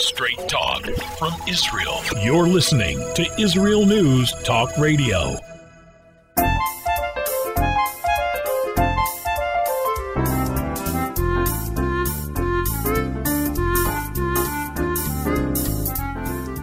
Straight 0.00 0.48
talk 0.48 0.84
from 1.18 1.34
Israel. 1.48 2.00
You're 2.22 2.46
listening 2.46 2.98
to 3.14 3.28
Israel 3.36 3.84
News 3.84 4.32
Talk 4.44 4.70
Radio. 4.78 5.36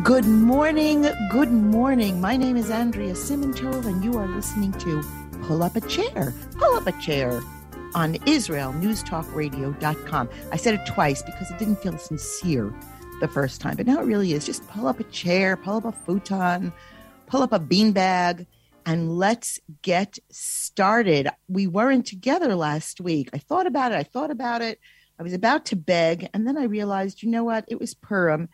Good 0.02 0.26
morning, 0.26 1.02
good 1.30 1.52
morning. 1.52 2.22
My 2.22 2.38
name 2.38 2.56
is 2.56 2.72
Andrea 2.72 3.16
Simantov, 3.16 3.86
and 3.86 4.02
you 4.02 4.18
are 4.18 4.30
listening 4.30 4.72
to 4.74 5.04
Pull 5.44 5.62
Up 5.62 5.76
a 5.76 5.82
Chair. 5.82 6.34
Pull 6.58 6.76
Up 6.76 6.88
a 6.88 6.94
Chair 7.02 7.42
on 7.96 8.14
IsraelNewsTalkRadio.com. 8.14 10.30
I 10.54 10.56
said 10.56 10.76
it 10.76 10.86
twice 10.86 11.22
because 11.22 11.52
it 11.52 11.60
didn't 11.60 11.82
feel 11.82 11.98
sincere 11.98 12.74
the 13.20 13.28
first 13.28 13.62
time, 13.62 13.76
but 13.76 13.88
now 13.88 14.00
it 14.00 14.06
really 14.06 14.34
is. 14.34 14.46
Just 14.46 14.68
pull 14.68 14.88
up 14.88 15.00
a 15.00 15.04
chair, 15.06 15.56
pull 15.56 15.78
up 15.78 15.86
a 15.86 15.92
futon, 15.92 16.74
pull 17.28 17.42
up 17.42 17.54
a 17.54 17.60
beanbag, 17.60 18.46
and 18.86 19.18
let's 19.18 19.60
get 19.82 20.20
started. 20.30 21.30
We 21.48 21.68
weren't 21.68 22.06
together 22.06 22.56
last 22.56 23.02
week. 23.02 23.30
I 23.34 23.38
thought 23.38 23.68
about 23.68 23.92
it. 23.92 23.96
I 23.96 24.04
thought 24.04 24.32
about 24.32 24.62
it. 24.62 24.80
I 25.18 25.24
was 25.24 25.34
about 25.34 25.66
to 25.68 25.76
beg, 25.76 26.30
and 26.34 26.46
then 26.46 26.58
I 26.58 26.66
realized, 26.66 27.24
you 27.24 27.30
know 27.30 27.44
what? 27.44 27.66
It 27.68 27.80
was 27.80 27.94
Purim. 27.94 28.50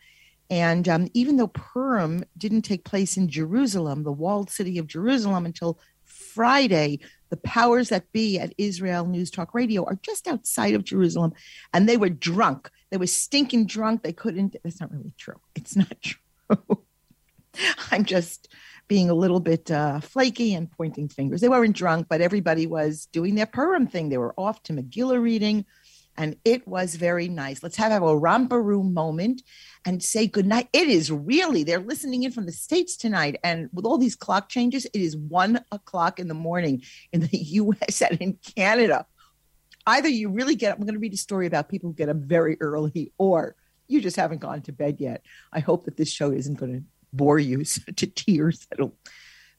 And 0.49 0.87
um, 0.87 1.07
even 1.13 1.37
though 1.37 1.47
Purim 1.47 2.23
didn't 2.37 2.63
take 2.63 2.83
place 2.83 3.17
in 3.17 3.29
Jerusalem, 3.29 4.03
the 4.03 4.11
walled 4.11 4.49
city 4.49 4.77
of 4.77 4.85
Jerusalem, 4.85 5.45
until 5.45 5.79
Friday, 6.03 6.99
the 7.29 7.37
powers 7.37 7.89
that 7.89 8.11
be 8.11 8.37
at 8.37 8.53
Israel 8.57 9.05
News 9.05 9.31
Talk 9.31 9.53
Radio 9.53 9.85
are 9.85 9.97
just 10.03 10.27
outside 10.27 10.75
of 10.75 10.83
Jerusalem, 10.83 11.33
and 11.73 11.87
they 11.87 11.97
were 11.97 12.09
drunk. 12.09 12.69
They 12.91 12.97
were 12.97 13.07
stinking 13.07 13.65
drunk. 13.65 14.03
They 14.03 14.13
couldn't. 14.13 14.55
That's 14.63 14.79
not 14.79 14.91
really 14.91 15.13
true. 15.17 15.39
It's 15.55 15.75
not 15.75 15.95
true. 16.01 16.57
I'm 17.91 18.05
just 18.05 18.53
being 18.87 19.09
a 19.09 19.13
little 19.13 19.39
bit 19.39 19.71
uh, 19.71 20.01
flaky 20.01 20.53
and 20.53 20.69
pointing 20.69 21.07
fingers. 21.07 21.41
They 21.41 21.49
weren't 21.49 21.75
drunk, 21.75 22.07
but 22.09 22.21
everybody 22.21 22.67
was 22.67 23.07
doing 23.07 23.35
their 23.35 23.45
Purim 23.45 23.87
thing. 23.87 24.09
They 24.09 24.17
were 24.17 24.33
off 24.37 24.61
to 24.63 24.73
Megillah 24.73 25.21
reading 25.21 25.65
and 26.17 26.35
it 26.43 26.67
was 26.67 26.95
very 26.95 27.27
nice. 27.27 27.63
Let's 27.63 27.77
have 27.77 28.03
a 28.03 28.17
romper 28.17 28.61
room 28.61 28.93
moment 28.93 29.41
and 29.85 30.03
say 30.03 30.27
goodnight. 30.27 30.67
It 30.73 30.87
is 30.87 31.11
really, 31.11 31.63
they're 31.63 31.79
listening 31.79 32.23
in 32.23 32.31
from 32.31 32.45
the 32.45 32.51
States 32.51 32.97
tonight. 32.97 33.39
And 33.43 33.69
with 33.73 33.85
all 33.85 33.97
these 33.97 34.15
clock 34.15 34.49
changes, 34.49 34.85
it 34.85 34.99
is 34.99 35.15
one 35.15 35.63
o'clock 35.71 36.19
in 36.19 36.27
the 36.27 36.33
morning 36.33 36.83
in 37.11 37.21
the 37.21 37.29
US 37.37 38.01
and 38.01 38.21
in 38.21 38.37
Canada. 38.55 39.05
Either 39.87 40.09
you 40.09 40.29
really 40.29 40.55
get 40.55 40.73
I'm 40.73 40.81
going 40.83 40.93
to 40.93 40.99
read 40.99 41.13
a 41.13 41.17
story 41.17 41.47
about 41.47 41.69
people 41.69 41.89
who 41.89 41.95
get 41.95 42.09
up 42.09 42.17
very 42.17 42.57
early, 42.61 43.11
or 43.17 43.55
you 43.87 44.01
just 44.01 44.15
haven't 44.15 44.39
gone 44.39 44.61
to 44.63 44.71
bed 44.71 44.97
yet. 44.99 45.23
I 45.51 45.59
hope 45.59 45.85
that 45.85 45.97
this 45.97 46.11
show 46.11 46.31
isn't 46.31 46.59
going 46.59 46.73
to 46.73 46.83
bore 47.13 47.39
you 47.39 47.63
to 47.95 48.07
tears. 48.07 48.67
It'll 48.71 48.95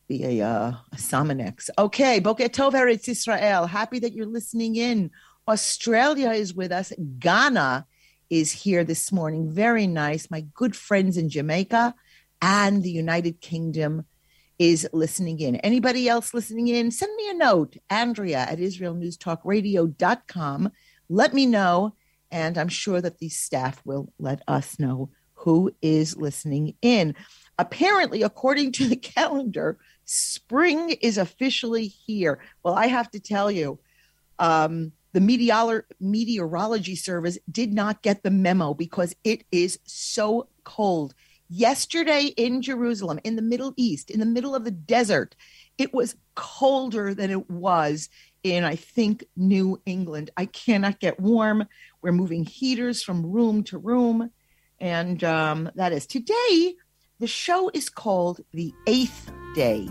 be 0.08 0.40
a, 0.40 0.46
uh, 0.46 0.72
a. 0.92 1.70
Okay, 1.78 2.20
Boker 2.20 2.48
Tov 2.48 3.08
Israel. 3.08 3.66
Happy 3.66 3.98
that 4.00 4.12
you're 4.12 4.26
listening 4.26 4.76
in 4.76 5.10
Australia 5.48 6.30
is 6.30 6.54
with 6.54 6.72
us. 6.72 6.92
Ghana 7.18 7.86
is 8.30 8.52
here 8.52 8.84
this 8.84 9.12
morning. 9.12 9.52
Very 9.52 9.86
nice. 9.86 10.30
My 10.30 10.42
good 10.54 10.74
friends 10.74 11.16
in 11.16 11.28
Jamaica 11.28 11.94
and 12.40 12.82
the 12.82 12.90
United 12.90 13.40
Kingdom 13.40 14.06
is 14.58 14.88
listening 14.92 15.40
in. 15.40 15.56
Anybody 15.56 16.08
else 16.08 16.34
listening 16.34 16.68
in, 16.68 16.90
send 16.90 17.14
me 17.16 17.30
a 17.30 17.34
note, 17.34 17.76
Andrea 17.90 18.38
at 18.38 18.58
IsraelNewsTalkRadio.com. 18.58 20.72
Let 21.08 21.34
me 21.34 21.46
know, 21.46 21.94
and 22.30 22.58
I'm 22.58 22.68
sure 22.68 23.00
that 23.00 23.18
the 23.18 23.28
staff 23.28 23.80
will 23.84 24.12
let 24.18 24.42
us 24.46 24.78
know 24.78 25.10
who 25.34 25.74
is 25.82 26.16
listening 26.16 26.74
in. 26.82 27.16
Apparently, 27.58 28.22
according 28.22 28.70
to 28.72 28.86
the 28.86 28.96
calendar, 28.96 29.78
spring 30.04 30.90
is 31.00 31.18
officially 31.18 31.86
here. 31.86 32.40
Well, 32.62 32.74
I 32.74 32.86
have 32.86 33.10
to 33.12 33.20
tell 33.20 33.50
you, 33.50 33.78
um, 34.38 34.92
the 35.12 35.20
meteor- 35.20 35.86
meteorology 36.00 36.96
service 36.96 37.38
did 37.50 37.72
not 37.72 38.02
get 38.02 38.22
the 38.22 38.30
memo 38.30 38.74
because 38.74 39.14
it 39.24 39.44
is 39.52 39.78
so 39.84 40.48
cold. 40.64 41.14
Yesterday 41.54 42.32
in 42.38 42.62
Jerusalem, 42.62 43.20
in 43.24 43.36
the 43.36 43.42
Middle 43.42 43.74
East, 43.76 44.10
in 44.10 44.20
the 44.20 44.24
middle 44.24 44.54
of 44.54 44.64
the 44.64 44.70
desert, 44.70 45.36
it 45.76 45.92
was 45.92 46.16
colder 46.34 47.12
than 47.12 47.30
it 47.30 47.50
was 47.50 48.08
in, 48.42 48.64
I 48.64 48.76
think, 48.76 49.24
New 49.36 49.78
England. 49.84 50.30
I 50.34 50.46
cannot 50.46 50.98
get 50.98 51.20
warm. 51.20 51.66
We're 52.00 52.12
moving 52.12 52.44
heaters 52.44 53.02
from 53.02 53.30
room 53.30 53.64
to 53.64 53.76
room. 53.76 54.30
And 54.80 55.22
um, 55.24 55.70
that 55.74 55.92
is 55.92 56.06
today. 56.06 56.74
The 57.20 57.26
show 57.26 57.70
is 57.74 57.90
called 57.90 58.40
The 58.52 58.72
Eighth 58.86 59.30
Day. 59.54 59.90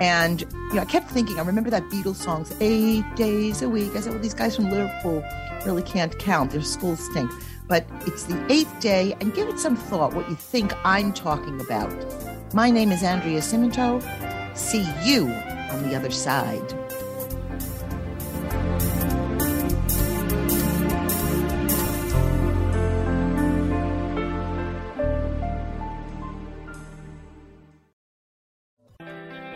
And 0.00 0.40
you 0.40 0.76
know, 0.76 0.80
I 0.80 0.86
kept 0.86 1.10
thinking, 1.10 1.38
I 1.38 1.42
remember 1.42 1.68
that 1.68 1.82
Beatles 1.90 2.16
song, 2.16 2.46
eight 2.60 3.04
days 3.16 3.60
a 3.60 3.68
week. 3.68 3.94
I 3.94 4.00
said, 4.00 4.14
well, 4.14 4.22
these 4.22 4.32
guys 4.32 4.56
from 4.56 4.70
Liverpool 4.70 5.22
really 5.66 5.82
can't 5.82 6.18
count. 6.18 6.52
Their 6.52 6.62
schools 6.62 7.00
stink. 7.10 7.30
But 7.68 7.86
it's 8.06 8.24
the 8.24 8.52
eighth 8.52 8.80
day, 8.80 9.16
and 9.20 9.34
give 9.34 9.48
it 9.48 9.58
some 9.58 9.76
thought 9.76 10.14
what 10.14 10.28
you 10.28 10.36
think 10.36 10.72
I'm 10.84 11.12
talking 11.12 11.60
about. 11.60 11.92
My 12.54 12.70
name 12.70 12.92
is 12.92 13.02
Andrea 13.02 13.40
Simantov. 13.40 14.02
See 14.56 14.86
you 15.04 15.26
on 15.28 15.82
the 15.82 15.96
other 15.96 16.10
side. 16.10 16.85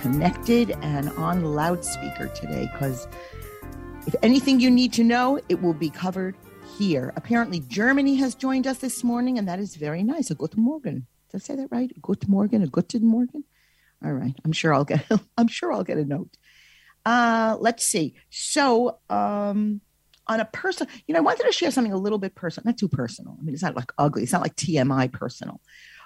connected 0.00 0.70
and 0.82 1.10
on 1.18 1.44
loudspeaker 1.44 2.28
today 2.28 2.70
because 2.72 3.08
if 4.06 4.14
anything 4.22 4.60
you 4.60 4.70
need 4.70 4.92
to 4.92 5.02
know, 5.02 5.40
it 5.48 5.60
will 5.60 5.74
be 5.74 5.90
covered 5.90 6.36
here. 6.78 7.12
Apparently, 7.16 7.58
Germany 7.58 8.14
has 8.14 8.36
joined 8.36 8.68
us 8.68 8.78
this 8.78 9.02
morning, 9.02 9.36
and 9.36 9.48
that 9.48 9.58
is 9.58 9.74
very 9.74 10.04
nice. 10.04 10.30
A 10.30 10.36
good 10.36 10.56
morgen. 10.56 11.08
Did 11.32 11.38
I 11.38 11.40
say 11.40 11.56
that 11.56 11.72
right? 11.72 11.90
A 11.90 11.98
good 11.98 12.28
morgen, 12.28 12.62
a 12.62 12.68
good 12.68 13.02
morgen. 13.02 13.42
All 14.04 14.12
right. 14.12 14.36
I'm 14.44 14.52
sure 14.52 14.72
I'll 14.72 14.84
get. 14.84 15.04
I'm 15.36 15.48
sure 15.48 15.72
I'll 15.72 15.82
get 15.82 15.98
a 15.98 16.04
note. 16.04 16.36
Uh, 17.04 17.56
let's 17.58 17.84
see. 17.84 18.14
So, 18.30 19.00
um, 19.10 19.80
on 20.28 20.40
a 20.40 20.44
person, 20.44 20.86
you 21.06 21.12
know, 21.12 21.18
I 21.18 21.22
wanted 21.22 21.44
to 21.44 21.52
share 21.52 21.70
something 21.70 21.92
a 21.92 21.98
little 21.98 22.18
bit 22.18 22.34
personal, 22.34 22.66
not 22.66 22.78
too 22.78 22.88
personal. 22.88 23.36
I 23.38 23.42
mean, 23.42 23.54
it's 23.54 23.62
not 23.62 23.76
like 23.76 23.92
ugly, 23.98 24.22
it's 24.24 24.32
not 24.32 24.42
like 24.42 24.56
TMI 24.56 25.12
personal, 25.12 25.60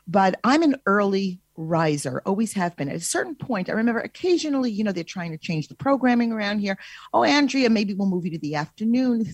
but 0.06 0.38
I'm 0.44 0.62
an 0.62 0.76
early 0.86 1.40
riser, 1.56 2.22
always 2.24 2.52
have 2.54 2.76
been. 2.76 2.88
At 2.88 2.96
a 2.96 3.00
certain 3.00 3.34
point, 3.34 3.68
I 3.68 3.72
remember 3.72 4.00
occasionally, 4.00 4.70
you 4.70 4.84
know, 4.84 4.92
they're 4.92 5.04
trying 5.04 5.32
to 5.32 5.38
change 5.38 5.68
the 5.68 5.74
programming 5.74 6.32
around 6.32 6.60
here. 6.60 6.78
Oh, 7.12 7.22
Andrea, 7.22 7.70
maybe 7.70 7.94
we'll 7.94 8.08
move 8.08 8.24
you 8.24 8.32
to 8.32 8.38
the 8.38 8.54
afternoon. 8.54 9.26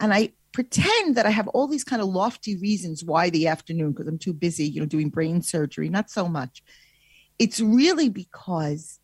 And 0.00 0.12
I 0.12 0.32
pretend 0.52 1.16
that 1.16 1.26
I 1.26 1.30
have 1.30 1.48
all 1.48 1.68
these 1.68 1.84
kind 1.84 2.02
of 2.02 2.08
lofty 2.08 2.56
reasons 2.56 3.04
why 3.04 3.30
the 3.30 3.46
afternoon, 3.46 3.92
because 3.92 4.08
I'm 4.08 4.18
too 4.18 4.32
busy, 4.32 4.64
you 4.64 4.80
know, 4.80 4.86
doing 4.86 5.10
brain 5.10 5.42
surgery, 5.42 5.88
not 5.88 6.10
so 6.10 6.28
much. 6.28 6.62
It's 7.38 7.60
really 7.60 8.08
because 8.08 8.98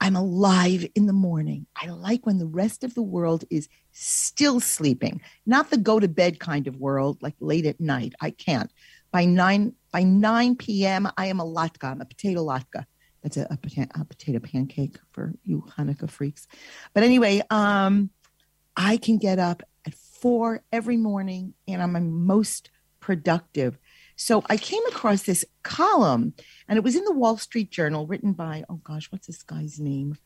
I'm 0.00 0.16
alive 0.16 0.86
in 0.94 1.06
the 1.06 1.12
morning. 1.12 1.66
I 1.80 1.86
like 1.86 2.26
when 2.26 2.38
the 2.38 2.46
rest 2.46 2.84
of 2.84 2.94
the 2.94 3.02
world 3.02 3.44
is 3.48 3.68
still 3.92 4.60
sleeping, 4.60 5.20
not 5.46 5.70
the 5.70 5.76
go 5.76 6.00
to 6.00 6.08
bed 6.08 6.40
kind 6.40 6.66
of 6.66 6.76
world, 6.76 7.18
like 7.20 7.34
late 7.40 7.66
at 7.66 7.80
night. 7.80 8.14
I 8.20 8.30
can't. 8.30 8.70
By 9.10 9.26
nine 9.26 9.74
by 9.92 10.02
nine 10.02 10.56
p.m., 10.56 11.08
I 11.16 11.26
am 11.26 11.40
a 11.40 11.44
latke. 11.44 11.84
I'm 11.84 12.00
a 12.00 12.06
potato 12.06 12.44
latke. 12.44 12.84
That's 13.22 13.36
a, 13.36 13.42
a, 13.42 13.88
a 14.00 14.04
potato 14.04 14.40
pancake 14.40 14.96
for 15.12 15.34
you 15.44 15.64
Hanukkah 15.76 16.10
freaks. 16.10 16.48
But 16.94 17.04
anyway, 17.04 17.42
um, 17.50 18.10
I 18.76 18.96
can 18.96 19.18
get 19.18 19.38
up 19.38 19.62
at 19.86 19.94
four 19.94 20.62
every 20.72 20.96
morning, 20.96 21.54
and 21.68 21.82
I'm 21.82 22.24
most 22.24 22.70
productive. 23.00 23.78
So 24.16 24.42
I 24.48 24.56
came 24.56 24.84
across 24.86 25.22
this 25.22 25.44
column, 25.62 26.34
and 26.68 26.78
it 26.78 26.84
was 26.84 26.96
in 26.96 27.04
the 27.04 27.12
Wall 27.12 27.36
Street 27.36 27.70
Journal, 27.70 28.06
written 28.06 28.32
by 28.32 28.64
oh 28.68 28.80
gosh, 28.82 29.12
what's 29.12 29.26
this 29.26 29.42
guy's 29.42 29.78
name? 29.78 30.16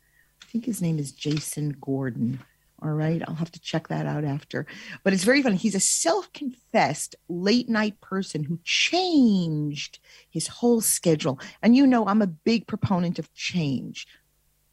I 0.42 0.46
think 0.46 0.64
his 0.64 0.80
name 0.80 0.98
is 0.98 1.12
Jason 1.12 1.76
Gordon. 1.80 2.40
All 2.82 2.90
right, 2.90 3.23
I'll 3.26 3.34
have 3.37 3.50
to 3.52 3.61
check 3.61 3.88
that 3.88 4.05
out 4.05 4.25
after. 4.25 4.67
But 5.02 5.14
it's 5.14 5.25
very 5.25 5.43
funny. 5.43 5.56
He's 5.56 5.75
a 5.75 5.81
self 5.81 6.31
confessed 6.32 7.17
late 7.28 7.69
night 7.69 8.00
person 8.00 8.44
who 8.44 8.61
changed 8.64 9.99
his 10.28 10.46
whole 10.46 10.82
schedule. 10.82 11.40
And 11.62 11.75
you 11.75 11.87
know, 11.87 12.06
I'm 12.06 12.20
a 12.20 12.26
big 12.26 12.67
proponent 12.67 13.19
of 13.19 13.32
change. 13.32 14.06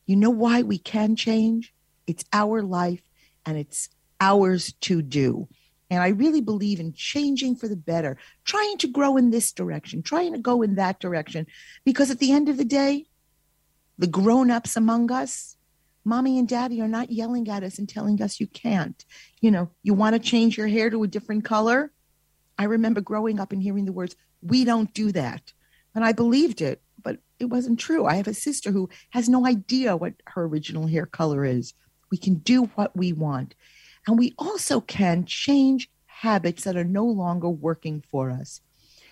You 0.06 0.18
know 0.18 0.30
why 0.30 0.64
we 0.64 0.78
can 0.78 1.16
change? 1.16 1.74
It's 2.06 2.26
our 2.34 2.62
life 2.62 3.02
and 3.46 3.58
it's 3.58 3.90
ours 4.20 4.74
to 4.82 5.02
do. 5.02 5.48
And 5.90 6.02
I 6.02 6.10
really 6.10 6.42
believe 6.42 6.80
in 6.80 6.94
changing 6.94 7.56
for 7.56 7.68
the 7.68 7.76
better, 7.76 8.18
trying 8.44 8.78
to 8.80 8.88
grow 8.88 9.16
in 9.16 9.30
this 9.30 9.52
direction, 9.52 10.02
trying 10.02 10.34
to 10.34 10.40
go 10.40 10.62
in 10.62 10.76
that 10.76 11.00
direction. 11.00 11.46
Because 11.86 12.10
at 12.10 12.20
the 12.20 12.32
end 12.32 12.50
of 12.50 12.58
the 12.58 12.66
day, 12.66 13.06
the 13.98 14.08
grown 14.08 14.50
ups 14.50 14.76
among 14.76 15.12
us, 15.12 15.56
mommy 16.06 16.40
and 16.40 16.48
daddy 16.48 16.82
are 16.82 16.88
not 16.88 17.12
yelling 17.12 17.48
at 17.50 17.64
us 17.64 17.80
and 17.80 17.88
telling 17.88 18.22
us 18.22 18.40
you 18.40 18.48
can't. 18.48 19.04
You 19.42 19.52
know, 19.52 19.70
you 19.84 19.94
want 19.94 20.14
to 20.14 20.20
change 20.20 20.58
your 20.58 20.68
hair 20.68 20.90
to 20.90 21.04
a 21.04 21.08
different 21.08 21.46
color? 21.46 21.92
I 22.58 22.66
remember 22.66 23.02
growing 23.02 23.40
up 23.40 23.52
and 23.52 23.62
hearing 23.62 23.86
the 23.86 23.94
words, 23.94 24.16
we 24.42 24.66
don't 24.66 24.94
do 24.94 25.12
that. 25.14 25.54
And 25.96 26.04
I 26.04 26.12
believed 26.12 26.62
it, 26.62 26.82
but 27.02 27.20
it 27.40 27.46
wasn't 27.46 27.80
true. 27.80 28.06
I 28.06 28.16
have 28.16 28.28
a 28.28 28.34
sister 28.34 28.72
who 28.72 28.90
has 29.12 29.30
no 29.30 29.46
idea 29.46 29.96
what 29.96 30.14
her 30.28 30.44
original 30.44 30.88
hair 30.88 31.06
color 31.06 31.46
is. 31.46 31.74
We 32.12 32.18
can 32.18 32.36
do 32.36 32.66
what 32.76 32.96
we 32.96 33.14
want. 33.14 33.56
And 34.08 34.20
we 34.20 34.34
also 34.38 34.82
can 34.82 35.26
change 35.26 35.90
habits 36.06 36.64
that 36.64 36.76
are 36.76 36.84
no 36.84 37.06
longer 37.06 37.50
working 37.50 38.04
for 38.12 38.30
us. 38.30 38.62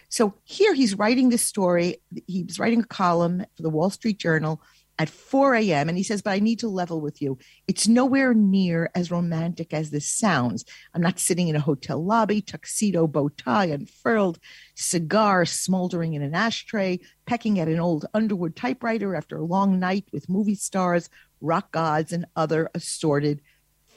So 0.10 0.34
here 0.44 0.74
he's 0.74 0.96
writing 0.96 1.30
this 1.30 1.46
story. 1.46 2.02
He's 2.28 2.60
writing 2.60 2.82
a 2.82 2.86
column 2.86 3.46
for 3.56 3.64
the 3.64 3.70
Wall 3.70 3.90
Street 3.90 4.18
Journal 4.18 4.62
at 5.00 5.10
4 5.10 5.56
a.m. 5.56 5.90
And 5.90 5.98
he 5.98 6.04
says, 6.04 6.22
But 6.22 6.32
I 6.32 6.40
need 6.40 6.60
to 6.60 6.68
level 6.68 7.02
with 7.02 7.22
you. 7.22 7.38
It's 7.68 7.88
nowhere 7.88 8.34
near 8.34 8.92
as 8.94 9.12
romantic 9.12 9.74
as 9.74 9.90
this 9.90 10.06
sounds. 10.06 10.66
I'm 10.94 11.02
not 11.02 11.20
sitting 11.20 11.48
in 11.48 11.56
a 11.56 11.62
hotel 11.62 12.04
lobby, 12.04 12.42
tuxedo, 12.42 13.08
bow 13.08 13.30
tie 13.30 13.66
unfurled, 13.66 14.40
cigar 14.76 15.46
smoldering 15.46 16.14
in 16.14 16.22
an 16.22 16.36
ashtray, 16.36 17.00
pecking 17.26 17.60
at 17.60 17.68
an 17.68 17.80
old 17.80 18.06
Underwood 18.14 18.56
typewriter 18.56 19.16
after 19.16 19.38
a 19.38 19.46
long 19.46 19.80
night 19.80 20.06
with 20.12 20.30
movie 20.30 20.56
stars, 20.56 21.10
rock 21.40 21.72
gods, 21.72 22.12
and 22.14 22.26
other 22.36 22.70
assorted, 22.74 23.42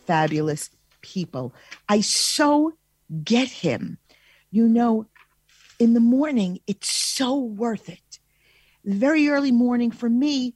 fabulous 0.07 0.71
people. 1.03 1.55
I 1.89 2.01
so 2.01 2.73
get 3.23 3.49
him. 3.49 3.99
You 4.51 4.69
know, 4.69 5.07
in 5.79 5.95
the 5.95 6.01
morning, 6.01 6.61
it's 6.67 6.91
so 6.91 7.39
worth 7.39 7.89
it. 7.89 8.19
The 8.85 8.95
very 8.95 9.29
early 9.29 9.53
morning 9.53 9.91
for 9.91 10.09
me, 10.09 10.55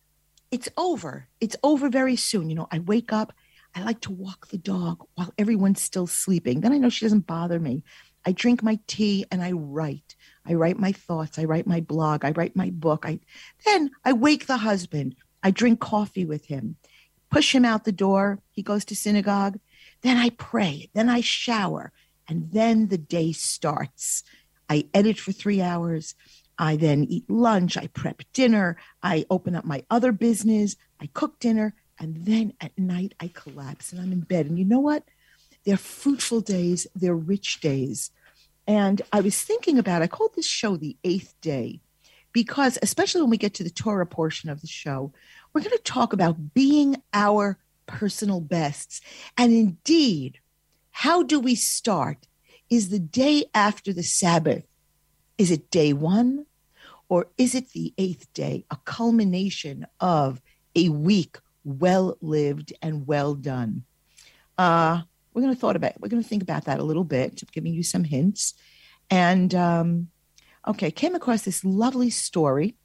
it's 0.50 0.68
over. 0.76 1.28
It's 1.40 1.56
over 1.62 1.88
very 1.88 2.16
soon. 2.16 2.48
You 2.48 2.56
know, 2.56 2.68
I 2.70 2.78
wake 2.78 3.12
up, 3.12 3.32
I 3.74 3.82
like 3.82 4.00
to 4.02 4.12
walk 4.12 4.48
the 4.48 4.58
dog 4.58 5.04
while 5.14 5.32
everyone's 5.38 5.80
still 5.80 6.06
sleeping. 6.06 6.60
Then 6.60 6.72
I 6.72 6.78
know 6.78 6.88
she 6.88 7.04
doesn't 7.04 7.26
bother 7.26 7.60
me. 7.60 7.84
I 8.24 8.32
drink 8.32 8.62
my 8.62 8.78
tea 8.86 9.24
and 9.30 9.42
I 9.42 9.52
write. 9.52 10.16
I 10.46 10.54
write 10.54 10.78
my 10.78 10.92
thoughts. 10.92 11.38
I 11.38 11.44
write 11.44 11.66
my 11.66 11.80
blog. 11.80 12.24
I 12.24 12.32
write 12.32 12.56
my 12.56 12.70
book. 12.70 13.04
I 13.06 13.20
then 13.64 13.90
I 14.04 14.12
wake 14.12 14.46
the 14.46 14.58
husband. 14.58 15.14
I 15.42 15.50
drink 15.50 15.80
coffee 15.80 16.24
with 16.24 16.46
him, 16.46 16.76
push 17.30 17.54
him 17.54 17.64
out 17.64 17.84
the 17.84 17.92
door. 17.92 18.40
He 18.50 18.62
goes 18.62 18.84
to 18.86 18.96
synagogue. 18.96 19.58
Then 20.02 20.16
I 20.16 20.30
pray, 20.30 20.90
then 20.94 21.08
I 21.08 21.20
shower, 21.20 21.92
and 22.28 22.50
then 22.52 22.88
the 22.88 22.98
day 22.98 23.32
starts. 23.32 24.24
I 24.68 24.88
edit 24.92 25.18
for 25.18 25.32
three 25.32 25.62
hours. 25.62 26.14
I 26.58 26.76
then 26.76 27.04
eat 27.04 27.30
lunch. 27.30 27.76
I 27.76 27.86
prep 27.88 28.22
dinner. 28.32 28.76
I 29.02 29.24
open 29.30 29.54
up 29.54 29.64
my 29.64 29.84
other 29.90 30.12
business. 30.12 30.76
I 31.00 31.08
cook 31.12 31.38
dinner. 31.38 31.74
And 31.98 32.24
then 32.26 32.52
at 32.60 32.76
night, 32.78 33.14
I 33.20 33.28
collapse 33.28 33.92
and 33.92 34.00
I'm 34.00 34.12
in 34.12 34.20
bed. 34.20 34.46
And 34.46 34.58
you 34.58 34.64
know 34.64 34.80
what? 34.80 35.04
They're 35.64 35.76
fruitful 35.76 36.40
days, 36.40 36.86
they're 36.94 37.14
rich 37.14 37.60
days. 37.60 38.10
And 38.66 39.02
I 39.12 39.20
was 39.20 39.42
thinking 39.42 39.78
about, 39.78 40.02
I 40.02 40.06
called 40.06 40.34
this 40.34 40.46
show 40.46 40.76
the 40.76 40.96
eighth 41.04 41.34
day 41.40 41.80
because, 42.32 42.78
especially 42.82 43.22
when 43.22 43.30
we 43.30 43.38
get 43.38 43.54
to 43.54 43.64
the 43.64 43.70
Torah 43.70 44.06
portion 44.06 44.50
of 44.50 44.60
the 44.60 44.66
show, 44.66 45.12
we're 45.52 45.62
going 45.62 45.76
to 45.76 45.82
talk 45.82 46.12
about 46.12 46.54
being 46.54 47.02
our 47.12 47.58
personal 47.86 48.40
bests. 48.40 49.00
And 49.36 49.52
indeed, 49.52 50.38
how 50.90 51.22
do 51.22 51.40
we 51.40 51.54
start? 51.54 52.26
Is 52.70 52.90
the 52.90 52.98
day 52.98 53.46
after 53.54 53.94
the 53.94 54.02
Sabbath, 54.02 54.64
is 55.38 55.50
it 55.50 55.70
day 55.70 55.92
one? 55.92 56.44
Or 57.08 57.28
is 57.38 57.54
it 57.54 57.70
the 57.70 57.94
eighth 57.96 58.30
day, 58.34 58.66
a 58.70 58.76
culmination 58.84 59.86
of 59.98 60.42
a 60.76 60.90
week 60.90 61.38
well 61.64 62.18
lived 62.20 62.74
and 62.82 63.06
well 63.06 63.34
done? 63.34 63.84
Uh, 64.58 65.02
we're 65.32 65.42
going 65.42 65.54
to 65.54 65.60
thought 65.60 65.76
about 65.76 65.98
we're 66.00 66.08
going 66.08 66.22
to 66.22 66.28
think 66.28 66.42
about 66.42 66.64
that 66.66 66.80
a 66.80 66.84
little 66.84 67.04
bit, 67.04 67.42
giving 67.52 67.72
you 67.72 67.82
some 67.82 68.04
hints. 68.04 68.54
And 69.08 69.54
um, 69.54 70.08
okay, 70.66 70.90
came 70.90 71.14
across 71.14 71.42
this 71.42 71.64
lovely 71.64 72.10
story. 72.10 72.76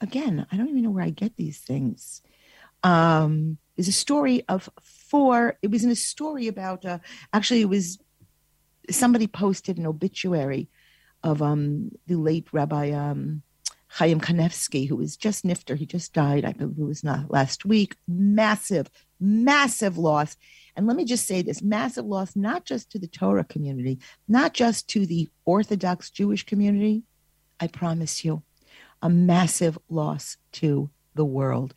Again, 0.00 0.46
I 0.50 0.56
don't 0.56 0.68
even 0.68 0.82
know 0.82 0.90
where 0.90 1.04
I 1.04 1.10
get 1.10 1.36
these 1.36 1.60
things. 1.60 2.20
Um, 2.82 3.58
is 3.76 3.88
a 3.88 3.92
story 3.92 4.42
of 4.48 4.68
four. 4.82 5.56
It 5.62 5.70
was 5.70 5.84
in 5.84 5.90
a 5.90 5.96
story 5.96 6.48
about 6.48 6.84
uh, 6.84 6.98
actually 7.32 7.62
it 7.62 7.68
was 7.68 7.98
somebody 8.90 9.26
posted 9.26 9.78
an 9.78 9.86
obituary 9.86 10.68
of 11.22 11.42
um, 11.42 11.90
the 12.06 12.16
late 12.16 12.48
Rabbi 12.52 12.90
um, 12.90 13.42
Chaim 13.88 14.20
Kanevsky, 14.20 14.88
who 14.88 14.96
was 14.96 15.16
just 15.16 15.44
nifter. 15.44 15.76
He 15.76 15.84
just 15.84 16.12
died, 16.12 16.44
I 16.44 16.52
believe 16.52 16.78
it 16.78 16.84
was 16.84 17.04
not 17.04 17.30
last 17.30 17.64
week. 17.64 17.96
Massive, 18.08 18.90
massive 19.20 19.98
loss. 19.98 20.36
And 20.74 20.86
let 20.86 20.96
me 20.96 21.04
just 21.04 21.26
say 21.26 21.42
this 21.42 21.62
massive 21.62 22.06
loss, 22.06 22.34
not 22.34 22.64
just 22.64 22.90
to 22.92 22.98
the 22.98 23.06
Torah 23.06 23.44
community, 23.44 23.98
not 24.26 24.54
just 24.54 24.88
to 24.88 25.04
the 25.04 25.28
Orthodox 25.44 26.10
Jewish 26.10 26.44
community. 26.44 27.02
I 27.60 27.66
promise 27.66 28.24
you, 28.24 28.42
a 29.02 29.10
massive 29.10 29.78
loss 29.88 30.38
to 30.52 30.90
the 31.14 31.24
world. 31.24 31.74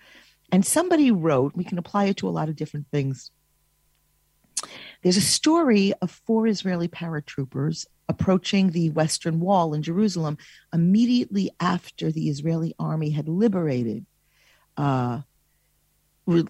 And 0.51 0.65
somebody 0.65 1.11
wrote, 1.11 1.55
we 1.55 1.63
can 1.63 1.77
apply 1.77 2.05
it 2.05 2.17
to 2.17 2.29
a 2.29 2.31
lot 2.31 2.49
of 2.49 2.55
different 2.55 2.87
things. 2.91 3.29
There's 5.03 5.17
a 5.17 5.21
story 5.21 5.93
of 6.01 6.11
four 6.11 6.47
Israeli 6.47 6.87
paratroopers 6.87 7.85
approaching 8.07 8.71
the 8.71 8.89
Western 8.91 9.39
Wall 9.39 9.73
in 9.73 9.81
Jerusalem 9.81 10.37
immediately 10.73 11.51
after 11.59 12.11
the 12.11 12.29
Israeli 12.29 12.75
army 12.77 13.09
had 13.09 13.27
liberated, 13.27 14.05
uh, 14.77 15.21
re- 16.25 16.45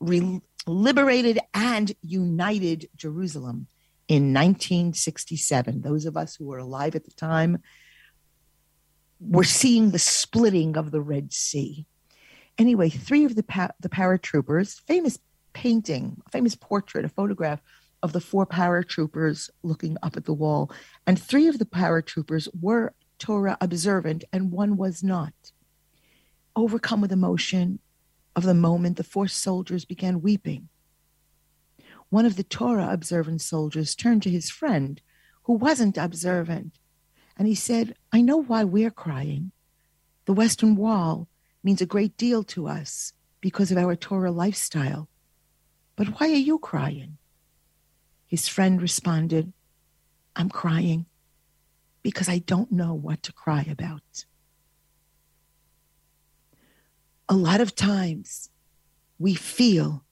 re- 0.00 0.40
liberated 0.66 1.38
and 1.54 1.92
united 2.02 2.88
Jerusalem 2.96 3.66
in 4.08 4.32
1967. 4.32 5.80
Those 5.80 6.06
of 6.06 6.16
us 6.16 6.36
who 6.36 6.46
were 6.46 6.58
alive 6.58 6.94
at 6.94 7.04
the 7.04 7.12
time 7.12 7.58
were 9.20 9.44
seeing 9.44 9.90
the 9.90 9.98
splitting 9.98 10.76
of 10.76 10.90
the 10.90 11.00
Red 11.00 11.32
Sea. 11.32 11.86
Anyway, 12.58 12.88
three 12.88 13.24
of 13.24 13.34
the 13.34 13.42
pa- 13.42 13.70
the 13.80 13.88
paratroopers, 13.88 14.80
famous 14.86 15.18
painting, 15.52 16.20
famous 16.30 16.54
portrait, 16.54 17.04
a 17.04 17.08
photograph 17.08 17.60
of 18.06 18.12
the 18.12 18.20
four 18.20 18.46
paratroopers 18.46 19.50
looking 19.64 19.96
up 20.00 20.16
at 20.16 20.26
the 20.26 20.32
wall, 20.32 20.70
and 21.08 21.20
three 21.20 21.48
of 21.48 21.58
the 21.58 21.64
paratroopers 21.64 22.48
were 22.60 22.94
Torah 23.18 23.58
observant, 23.60 24.22
and 24.32 24.52
one 24.52 24.76
was 24.76 25.02
not. 25.02 25.34
Overcome 26.54 27.00
with 27.00 27.10
emotion 27.10 27.80
of 28.36 28.44
the 28.44 28.54
moment, 28.54 28.96
the 28.96 29.02
four 29.02 29.26
soldiers 29.26 29.84
began 29.84 30.22
weeping. 30.22 30.68
One 32.08 32.26
of 32.26 32.36
the 32.36 32.44
Torah 32.44 32.90
observant 32.92 33.42
soldiers 33.42 33.96
turned 33.96 34.22
to 34.22 34.30
his 34.30 34.50
friend, 34.50 35.00
who 35.42 35.54
wasn't 35.54 35.98
observant, 35.98 36.78
and 37.36 37.48
he 37.48 37.56
said, 37.56 37.96
I 38.12 38.20
know 38.20 38.36
why 38.36 38.62
we're 38.62 38.92
crying. 38.92 39.50
The 40.26 40.32
Western 40.32 40.76
Wall 40.76 41.26
means 41.64 41.80
a 41.80 41.86
great 41.86 42.16
deal 42.16 42.44
to 42.44 42.68
us 42.68 43.14
because 43.40 43.72
of 43.72 43.78
our 43.78 43.96
Torah 43.96 44.30
lifestyle. 44.30 45.08
But 45.96 46.20
why 46.20 46.28
are 46.28 46.44
you 46.50 46.60
crying? 46.60 47.18
His 48.26 48.48
friend 48.48 48.80
responded, 48.80 49.52
I'm 50.34 50.48
crying 50.48 51.06
because 52.02 52.28
I 52.28 52.38
don't 52.38 52.72
know 52.72 52.94
what 52.94 53.22
to 53.24 53.32
cry 53.32 53.66
about. 53.68 54.24
A 57.28 57.34
lot 57.34 57.60
of 57.60 57.74
times 57.74 58.50
we 59.18 59.34
feel, 59.34 60.04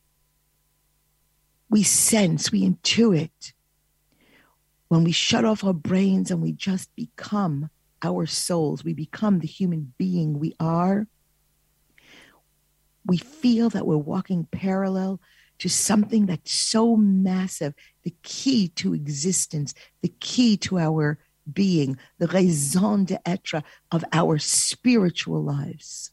we 1.69 1.83
sense, 1.83 2.51
we 2.51 2.63
intuit 2.63 3.53
when 4.89 5.05
we 5.05 5.13
shut 5.13 5.45
off 5.45 5.65
our 5.65 5.73
brains 5.73 6.31
and 6.31 6.41
we 6.41 6.53
just 6.53 6.95
become 6.95 7.71
our 8.03 8.27
souls, 8.27 8.85
we 8.85 8.93
become 8.93 9.39
the 9.39 9.47
human 9.47 9.93
being 9.99 10.39
we 10.39 10.55
are 10.61 11.07
we 13.07 13.19
feel 13.19 13.69
that 13.71 13.87
we're 13.87 13.97
walking 13.97 14.47
parallel 14.51 15.21
to 15.65 15.71
something 15.71 16.27
that's 16.27 16.53
so 16.53 16.95
massive, 16.95 17.73
the 18.03 18.15
key 18.23 18.69
to 18.69 18.93
existence, 18.93 19.73
the 20.03 20.13
key 20.21 20.59
to 20.59 20.79
our 20.79 21.19
being, 21.51 21.97
the 22.19 22.27
raison 22.27 23.07
d'etre 23.07 23.63
of 23.91 24.05
our 24.13 24.37
spiritual 24.37 25.43
lives. 25.43 26.11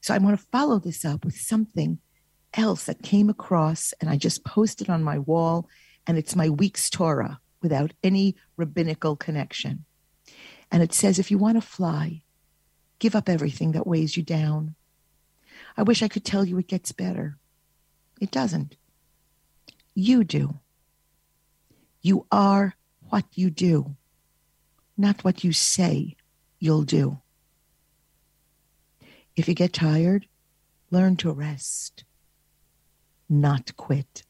So 0.00 0.12
I 0.12 0.18
want 0.18 0.36
to 0.36 0.46
follow 0.50 0.80
this 0.80 1.04
up 1.04 1.24
with 1.24 1.36
something 1.36 2.00
else 2.54 2.86
that 2.86 3.04
came 3.04 3.30
across, 3.30 3.94
and 4.00 4.10
I 4.10 4.16
just 4.16 4.44
posted 4.44 4.90
on 4.90 5.04
my 5.04 5.20
wall, 5.20 5.68
and 6.08 6.18
it's 6.18 6.34
my 6.34 6.50
week's 6.50 6.90
Torah 6.90 7.38
without 7.62 7.92
any 8.02 8.34
rabbinical 8.56 9.14
connection. 9.14 9.84
And 10.72 10.82
it 10.82 10.92
says, 10.92 11.20
if 11.20 11.30
you 11.30 11.38
want 11.38 11.56
to 11.56 11.60
fly, 11.60 12.22
give 12.98 13.14
up 13.14 13.28
everything 13.28 13.70
that 13.72 13.86
weighs 13.86 14.16
you 14.16 14.24
down. 14.24 14.74
I 15.76 15.82
wish 15.82 16.02
I 16.02 16.08
could 16.08 16.24
tell 16.24 16.44
you 16.44 16.58
it 16.58 16.68
gets 16.68 16.92
better. 16.92 17.38
It 18.20 18.30
doesn't. 18.30 18.76
You 19.94 20.24
do. 20.24 20.60
You 22.00 22.26
are 22.32 22.74
what 23.10 23.24
you 23.34 23.50
do, 23.50 23.96
not 24.96 25.22
what 25.22 25.44
you 25.44 25.52
say 25.52 26.16
you'll 26.58 26.82
do. 26.82 27.20
If 29.36 29.48
you 29.48 29.54
get 29.54 29.72
tired, 29.72 30.26
learn 30.90 31.16
to 31.16 31.30
rest, 31.30 32.04
not 33.28 33.76
quit. 33.76 34.24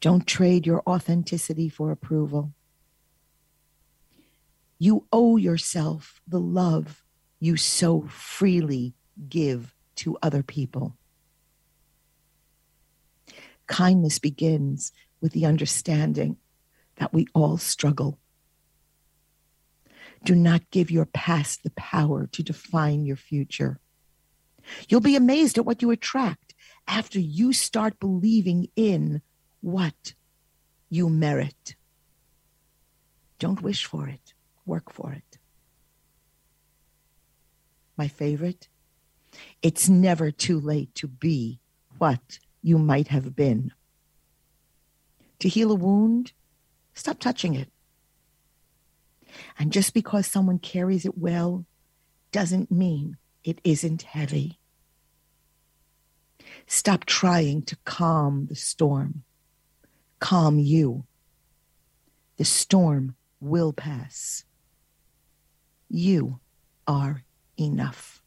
Don't 0.00 0.26
trade 0.26 0.66
your 0.66 0.82
authenticity 0.86 1.68
for 1.68 1.90
approval. 1.90 2.52
You 4.78 5.06
owe 5.12 5.36
yourself 5.36 6.20
the 6.26 6.40
love 6.40 7.02
you 7.40 7.56
so 7.56 8.02
freely 8.02 8.94
give 9.28 9.74
to 9.96 10.18
other 10.22 10.42
people. 10.42 10.96
Kindness 13.66 14.18
begins 14.18 14.92
with 15.20 15.32
the 15.32 15.46
understanding 15.46 16.36
that 16.96 17.12
we 17.12 17.26
all 17.34 17.56
struggle. 17.56 18.18
Do 20.24 20.34
not 20.34 20.70
give 20.70 20.90
your 20.90 21.06
past 21.06 21.62
the 21.62 21.70
power 21.70 22.26
to 22.28 22.42
define 22.42 23.04
your 23.04 23.16
future. 23.16 23.78
You'll 24.88 25.00
be 25.00 25.16
amazed 25.16 25.58
at 25.58 25.66
what 25.66 25.82
you 25.82 25.90
attract 25.90 26.54
after 26.86 27.18
you 27.18 27.52
start 27.52 28.00
believing 28.00 28.68
in 28.76 29.22
what 29.60 30.14
you 30.88 31.08
merit. 31.08 31.76
Don't 33.38 33.62
wish 33.62 33.84
for 33.84 34.08
it, 34.08 34.32
work 34.64 34.92
for 34.92 35.12
it. 35.12 35.38
My 37.96 38.08
favorite, 38.08 38.68
it's 39.64 39.88
never 39.88 40.30
too 40.30 40.60
late 40.60 40.94
to 40.94 41.08
be 41.08 41.58
what 41.96 42.38
you 42.60 42.76
might 42.76 43.08
have 43.08 43.34
been. 43.34 43.72
To 45.38 45.48
heal 45.48 45.72
a 45.72 45.74
wound, 45.74 46.32
stop 46.92 47.18
touching 47.18 47.54
it. 47.54 47.70
And 49.58 49.72
just 49.72 49.94
because 49.94 50.26
someone 50.26 50.58
carries 50.58 51.06
it 51.06 51.16
well 51.16 51.64
doesn't 52.30 52.70
mean 52.70 53.16
it 53.42 53.58
isn't 53.64 54.02
heavy. 54.02 54.58
Stop 56.66 57.06
trying 57.06 57.62
to 57.62 57.76
calm 57.86 58.46
the 58.50 58.56
storm. 58.56 59.24
Calm 60.20 60.58
you. 60.58 61.06
The 62.36 62.44
storm 62.44 63.16
will 63.40 63.72
pass. 63.72 64.44
You 65.88 66.40
are 66.86 67.24
enough. 67.58 68.23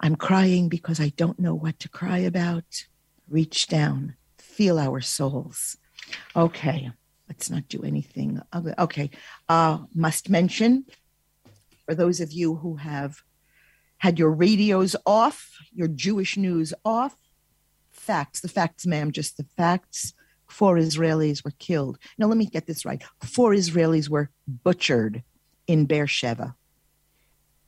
I'm 0.00 0.16
crying 0.16 0.68
because 0.68 1.00
I 1.00 1.10
don't 1.10 1.38
know 1.38 1.54
what 1.54 1.78
to 1.80 1.88
cry 1.88 2.18
about. 2.18 2.84
Reach 3.28 3.66
down, 3.66 4.14
feel 4.38 4.78
our 4.78 5.00
souls. 5.00 5.76
Okay, 6.34 6.90
let's 7.28 7.50
not 7.50 7.68
do 7.68 7.82
anything. 7.82 8.40
Okay, 8.78 9.10
uh, 9.48 9.78
must 9.94 10.30
mention 10.30 10.84
for 11.84 11.94
those 11.94 12.20
of 12.20 12.32
you 12.32 12.56
who 12.56 12.76
have 12.76 13.22
had 13.98 14.18
your 14.18 14.30
radios 14.30 14.94
off, 15.04 15.50
your 15.72 15.88
Jewish 15.88 16.36
news 16.36 16.72
off, 16.84 17.16
facts, 17.90 18.40
the 18.40 18.48
facts, 18.48 18.86
ma'am, 18.86 19.10
just 19.10 19.36
the 19.36 19.46
facts. 19.56 20.14
Four 20.46 20.76
Israelis 20.76 21.44
were 21.44 21.52
killed. 21.58 21.98
Now, 22.16 22.26
let 22.26 22.38
me 22.38 22.46
get 22.46 22.66
this 22.66 22.84
right. 22.84 23.02
Four 23.22 23.52
Israelis 23.52 24.08
were 24.08 24.30
butchered 24.46 25.22
in 25.66 25.86
Beersheba. 25.86 26.54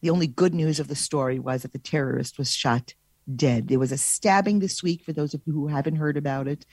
The 0.01 0.11
only 0.11 0.27
good 0.27 0.55
news 0.55 0.81
of 0.81 0.89
the 0.89 0.97
story 0.97 1.39
was 1.39 1.63
that 1.63 1.73
the 1.73 1.79
terrorist 1.79 2.39
was 2.39 2.55
shot 2.55 2.95
dead. 3.37 3.69
There 3.69 3.79
was 3.79 3.93
a 3.93 3.99
stabbing 3.99 4.59
this 4.59 4.83
week, 4.83 5.05
for 5.05 5.13
those 5.13 5.35
of 5.35 5.43
you 5.45 5.53
who 5.53 5.67
haven't 5.69 5.97
heard 5.97 6.17
about 6.17 6.49
it, 6.49 6.65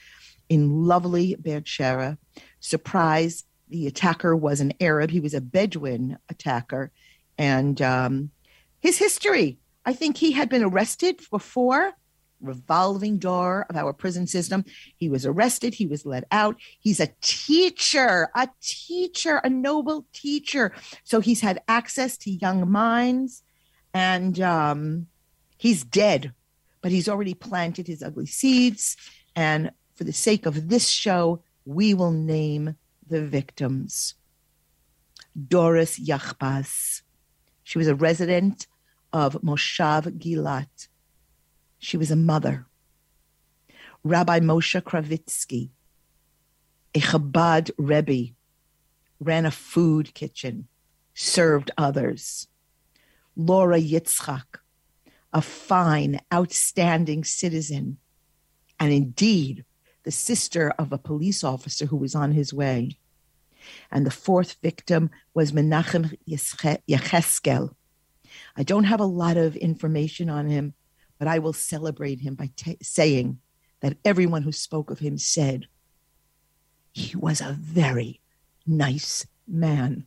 in 0.48 0.84
lovely 0.86 1.36
Beersheba. 1.40 2.18
Surprise, 2.60 3.44
the 3.68 3.86
attacker 3.86 4.34
was 4.34 4.60
an 4.60 4.72
Arab. 4.80 5.10
He 5.10 5.20
was 5.20 5.34
a 5.34 5.40
Bedouin 5.40 6.18
attacker. 6.28 6.90
And 7.36 7.80
um, 7.82 8.30
his 8.80 8.98
history, 8.98 9.58
I 9.84 9.92
think 9.92 10.16
he 10.16 10.32
had 10.32 10.48
been 10.48 10.64
arrested 10.64 11.20
before 11.30 11.92
revolving 12.40 13.18
door 13.18 13.66
of 13.68 13.76
our 13.76 13.92
prison 13.92 14.26
system. 14.26 14.64
He 14.96 15.08
was 15.08 15.26
arrested. 15.26 15.74
He 15.74 15.86
was 15.86 16.06
let 16.06 16.24
out. 16.30 16.56
He's 16.78 17.00
a 17.00 17.10
teacher, 17.20 18.30
a 18.34 18.48
teacher, 18.60 19.36
a 19.44 19.50
noble 19.50 20.06
teacher. 20.12 20.72
So 21.04 21.20
he's 21.20 21.40
had 21.40 21.62
access 21.68 22.16
to 22.18 22.30
young 22.30 22.70
minds 22.70 23.42
and 23.94 24.40
um, 24.40 25.06
he's 25.56 25.84
dead, 25.84 26.32
but 26.82 26.92
he's 26.92 27.08
already 27.08 27.34
planted 27.34 27.86
his 27.86 28.02
ugly 28.02 28.26
seeds. 28.26 28.96
And 29.34 29.70
for 29.94 30.04
the 30.04 30.12
sake 30.12 30.46
of 30.46 30.68
this 30.68 30.88
show, 30.88 31.42
we 31.64 31.94
will 31.94 32.12
name 32.12 32.76
the 33.06 33.24
victims. 33.24 34.14
Doris 35.46 35.98
Yachbas. 35.98 37.02
She 37.62 37.78
was 37.78 37.88
a 37.88 37.94
resident 37.94 38.66
of 39.12 39.34
Moshav 39.42 40.18
Gilat 40.18 40.88
she 41.78 41.96
was 41.96 42.10
a 42.10 42.16
mother. 42.16 42.66
Rabbi 44.04 44.40
Moshe 44.40 44.80
Kravitsky, 44.82 45.70
a 46.94 47.00
Chabad 47.00 47.70
Rebbe, 47.76 48.34
ran 49.20 49.46
a 49.46 49.50
food 49.50 50.14
kitchen, 50.14 50.68
served 51.14 51.70
others. 51.76 52.48
Laura 53.36 53.78
Yitzchak, 53.78 54.60
a 55.32 55.42
fine, 55.42 56.20
outstanding 56.32 57.24
citizen, 57.24 57.98
and 58.80 58.92
indeed 58.92 59.64
the 60.04 60.10
sister 60.10 60.72
of 60.78 60.92
a 60.92 60.98
police 60.98 61.44
officer 61.44 61.86
who 61.86 61.96
was 61.96 62.14
on 62.14 62.32
his 62.32 62.54
way. 62.54 62.96
And 63.90 64.06
the 64.06 64.10
fourth 64.10 64.56
victim 64.62 65.10
was 65.34 65.52
Menachem 65.52 66.16
Yecheskel. 66.26 67.74
I 68.56 68.62
don't 68.62 68.84
have 68.84 69.00
a 69.00 69.04
lot 69.04 69.36
of 69.36 69.56
information 69.56 70.30
on 70.30 70.48
him, 70.48 70.74
but 71.18 71.28
I 71.28 71.38
will 71.38 71.52
celebrate 71.52 72.20
him 72.20 72.34
by 72.34 72.50
t- 72.56 72.78
saying 72.82 73.38
that 73.80 73.96
everyone 74.04 74.42
who 74.42 74.52
spoke 74.52 74.90
of 74.90 74.98
him 74.98 75.18
said 75.18 75.66
he 76.92 77.16
was 77.16 77.40
a 77.40 77.56
very 77.58 78.20
nice 78.66 79.26
man. 79.46 80.06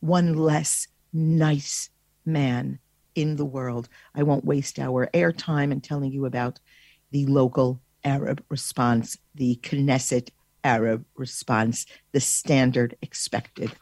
One 0.00 0.34
less 0.34 0.88
nice 1.12 1.90
man 2.24 2.78
in 3.14 3.36
the 3.36 3.44
world. 3.44 3.88
I 4.14 4.22
won't 4.22 4.44
waste 4.44 4.78
our 4.78 5.08
airtime 5.12 5.72
in 5.72 5.80
telling 5.80 6.12
you 6.12 6.26
about 6.26 6.60
the 7.10 7.26
local 7.26 7.80
Arab 8.04 8.42
response, 8.48 9.18
the 9.34 9.56
Knesset 9.62 10.30
Arab 10.64 11.04
response, 11.16 11.86
the 12.12 12.20
standard 12.20 12.96
expected 13.02 13.72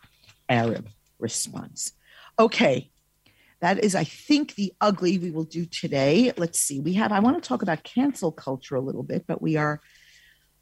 Arab 0.48 0.88
response. 1.18 1.92
Okay, 2.38 2.90
that 3.60 3.82
is, 3.82 3.94
I 3.94 4.04
think, 4.04 4.54
the 4.54 4.72
ugly 4.80 5.18
we 5.18 5.30
will 5.30 5.44
do 5.44 5.66
today. 5.66 6.32
Let's 6.36 6.60
see. 6.60 6.80
We 6.80 6.94
have, 6.94 7.10
I 7.10 7.20
want 7.20 7.42
to 7.42 7.46
talk 7.46 7.62
about 7.62 7.82
cancel 7.82 8.30
culture 8.30 8.76
a 8.76 8.80
little 8.80 9.02
bit, 9.02 9.24
but 9.26 9.42
we 9.42 9.56
are 9.56 9.80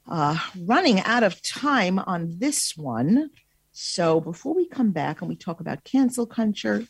uh, 0.09 0.39
running 0.65 1.01
out 1.01 1.23
of 1.23 1.43
time 1.43 1.99
on 1.99 2.39
this 2.39 2.77
one. 2.77 3.31
So 3.73 4.21
before 4.21 4.55
we 4.55 4.67
come 4.67 4.93
back 4.93 5.21
and 5.21 5.29
we 5.29 5.37
talk 5.37 5.61
about 5.61 5.85
cancel 5.85 6.27
culture 6.27 6.87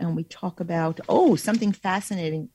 and 0.00 0.16
we 0.16 0.24
talk 0.24 0.60
about, 0.60 1.00
oh, 1.08 1.36
something 1.36 1.72
fascinating. 1.72 2.48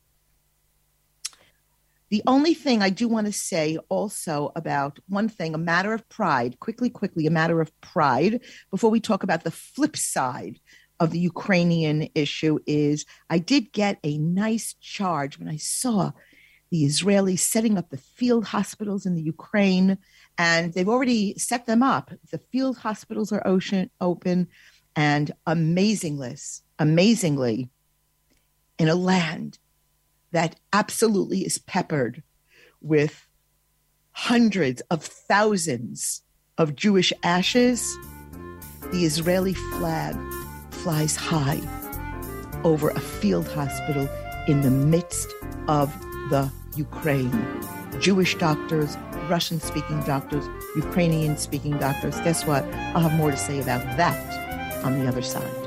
The 2.09 2.23
only 2.25 2.53
thing 2.53 2.81
I 2.81 2.89
do 2.89 3.07
want 3.07 3.27
to 3.27 3.33
say 3.33 3.77
also 3.89 4.53
about 4.55 4.97
one 5.07 5.27
thing, 5.27 5.53
a 5.53 5.59
matter 5.59 5.93
of 5.93 6.07
pride, 6.09 6.59
quickly, 6.59 6.89
quickly, 6.89 7.27
a 7.27 7.31
matter 7.31 7.59
of 7.61 7.79
pride, 7.81 8.41
before 8.71 8.89
we 8.89 9.01
talk 9.01 9.23
about 9.23 9.43
the 9.43 9.51
flip 9.51 9.97
side 9.97 10.59
of 10.99 11.11
the 11.11 11.19
Ukrainian 11.19 12.09
issue 12.15 12.59
is 12.65 13.05
I 13.29 13.39
did 13.39 13.71
get 13.71 13.99
a 14.03 14.17
nice 14.17 14.73
charge 14.73 15.37
when 15.37 15.47
I 15.47 15.57
saw 15.57 16.11
the 16.69 16.83
Israelis 16.83 17.39
setting 17.39 17.77
up 17.77 17.89
the 17.89 17.97
field 17.97 18.45
hospitals 18.45 19.05
in 19.05 19.15
the 19.15 19.21
Ukraine, 19.21 19.97
and 20.37 20.73
they've 20.73 20.89
already 20.89 21.37
set 21.37 21.65
them 21.65 21.81
up. 21.81 22.11
The 22.31 22.39
field 22.51 22.79
hospitals 22.79 23.31
are 23.31 23.45
ocean 23.47 23.89
open, 24.01 24.47
and 24.95 25.31
amazingly, 25.45 26.35
amazingly, 26.77 27.69
in 28.77 28.89
a 28.89 28.95
land 28.95 29.59
that 30.31 30.59
absolutely 30.73 31.45
is 31.45 31.57
peppered 31.57 32.21
with 32.81 33.27
hundreds 34.11 34.81
of 34.91 35.03
thousands 35.03 36.21
of 36.57 36.75
Jewish 36.75 37.13
ashes, 37.23 37.95
the 38.91 39.05
Israeli 39.05 39.53
flag 39.53 40.17
flies 40.77 41.15
high 41.15 41.61
over 42.63 42.89
a 42.89 42.99
field 42.99 43.47
hospital 43.47 44.07
in 44.47 44.61
the 44.61 44.71
midst 44.71 45.33
of 45.67 45.93
the 46.29 46.51
Ukraine. 46.75 47.31
Jewish 47.99 48.35
doctors, 48.35 48.95
Russian 49.29 49.59
speaking 49.59 50.01
doctors, 50.03 50.45
Ukrainian 50.75 51.37
speaking 51.37 51.77
doctors. 51.77 52.15
Guess 52.21 52.45
what? 52.45 52.63
I'll 52.93 53.09
have 53.09 53.13
more 53.13 53.31
to 53.31 53.37
say 53.37 53.59
about 53.59 53.81
that 53.97 54.83
on 54.83 54.99
the 54.99 55.07
other 55.07 55.21
side. 55.21 55.66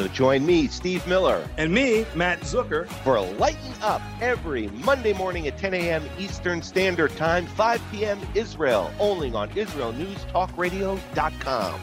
So 0.00 0.08
join 0.08 0.44
me, 0.46 0.66
Steve 0.68 1.06
Miller. 1.06 1.46
And 1.58 1.74
me, 1.74 2.06
Matt 2.14 2.40
Zucker. 2.40 2.88
For 3.04 3.20
Lighten 3.20 3.74
Up 3.82 4.00
every 4.22 4.68
Monday 4.68 5.12
morning 5.12 5.46
at 5.46 5.58
10 5.58 5.74
a.m. 5.74 6.02
Eastern 6.18 6.62
Standard 6.62 7.14
Time, 7.18 7.44
5 7.44 7.82
p.m. 7.92 8.18
Israel, 8.34 8.90
only 8.98 9.30
on 9.34 9.50
IsraelNewsTalkRadio.com. 9.50 11.80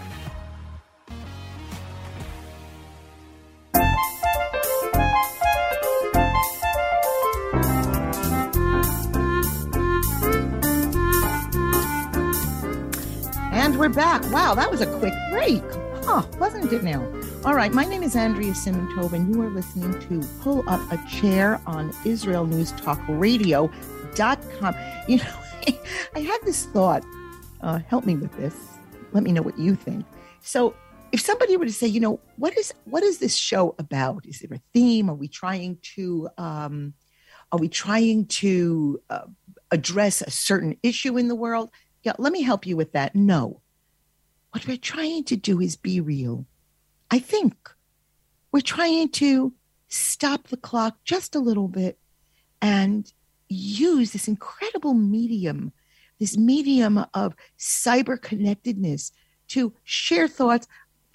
And 13.51 13.77
we're 13.77 13.89
back. 13.89 14.23
Wow, 14.31 14.55
that 14.55 14.71
was 14.71 14.81
a 14.81 14.87
quick 14.97 15.13
break. 15.29 15.61
Huh, 16.03 16.23
wasn't 16.39 16.73
it 16.73 16.83
now? 16.83 17.16
All 17.45 17.53
right, 17.53 17.71
my 17.71 17.85
name 17.85 18.03
is 18.03 18.15
Andrea 18.15 18.51
Simantov, 18.51 19.13
and 19.13 19.33
you 19.33 19.41
are 19.41 19.49
listening 19.49 19.97
to 20.09 20.27
Pull 20.41 20.67
Up 20.67 20.81
a 20.91 20.97
Chair 21.07 21.61
on 21.65 21.93
Israel 22.03 22.45
News 22.45 22.71
Talk 22.73 22.99
Radio.com. 23.07 24.75
You 25.07 25.17
know, 25.17 25.33
I 26.15 26.19
had 26.19 26.39
this 26.43 26.65
thought. 26.65 27.05
Uh, 27.61 27.79
help 27.87 28.05
me 28.05 28.15
with 28.15 28.35
this. 28.37 28.55
Let 29.13 29.23
me 29.23 29.31
know 29.31 29.43
what 29.43 29.57
you 29.57 29.75
think. 29.75 30.03
So, 30.41 30.75
if 31.11 31.21
somebody 31.21 31.55
were 31.55 31.65
to 31.65 31.71
say, 31.71 31.87
you 31.87 31.99
know, 31.99 32.19
what 32.35 32.57
is 32.57 32.73
what 32.85 33.03
is 33.03 33.19
this 33.19 33.35
show 33.35 33.75
about? 33.79 34.25
Is 34.25 34.39
there 34.39 34.57
a 34.57 34.61
theme? 34.73 35.09
Are 35.09 35.15
we 35.15 35.27
trying 35.27 35.77
to 35.95 36.27
um, 36.37 36.95
are 37.51 37.59
we 37.59 37.69
trying 37.69 38.25
to 38.25 38.99
uh, 39.09 39.27
address 39.71 40.21
a 40.21 40.31
certain 40.31 40.75
issue 40.83 41.17
in 41.17 41.27
the 41.27 41.35
world? 41.35 41.69
Yeah, 42.03 42.13
let 42.17 42.33
me 42.33 42.41
help 42.41 42.65
you 42.65 42.75
with 42.75 42.91
that. 42.93 43.15
No, 43.15 43.61
what 44.51 44.67
we're 44.67 44.75
trying 44.75 45.23
to 45.25 45.37
do 45.37 45.61
is 45.61 45.75
be 45.77 46.01
real 46.01 46.45
I 47.09 47.19
think 47.19 47.55
we're 48.51 48.61
trying 48.61 49.09
to 49.09 49.53
stop 49.87 50.47
the 50.47 50.57
clock 50.57 50.97
just 51.05 51.35
a 51.35 51.39
little 51.39 51.67
bit 51.67 51.97
and 52.61 53.11
use 53.49 54.11
this 54.11 54.27
incredible 54.27 54.93
medium, 54.93 55.71
this 56.19 56.37
medium 56.37 57.05
of 57.13 57.35
cyber 57.57 58.21
connectedness 58.21 59.11
to 59.49 59.73
share 59.83 60.27
thoughts. 60.27 60.67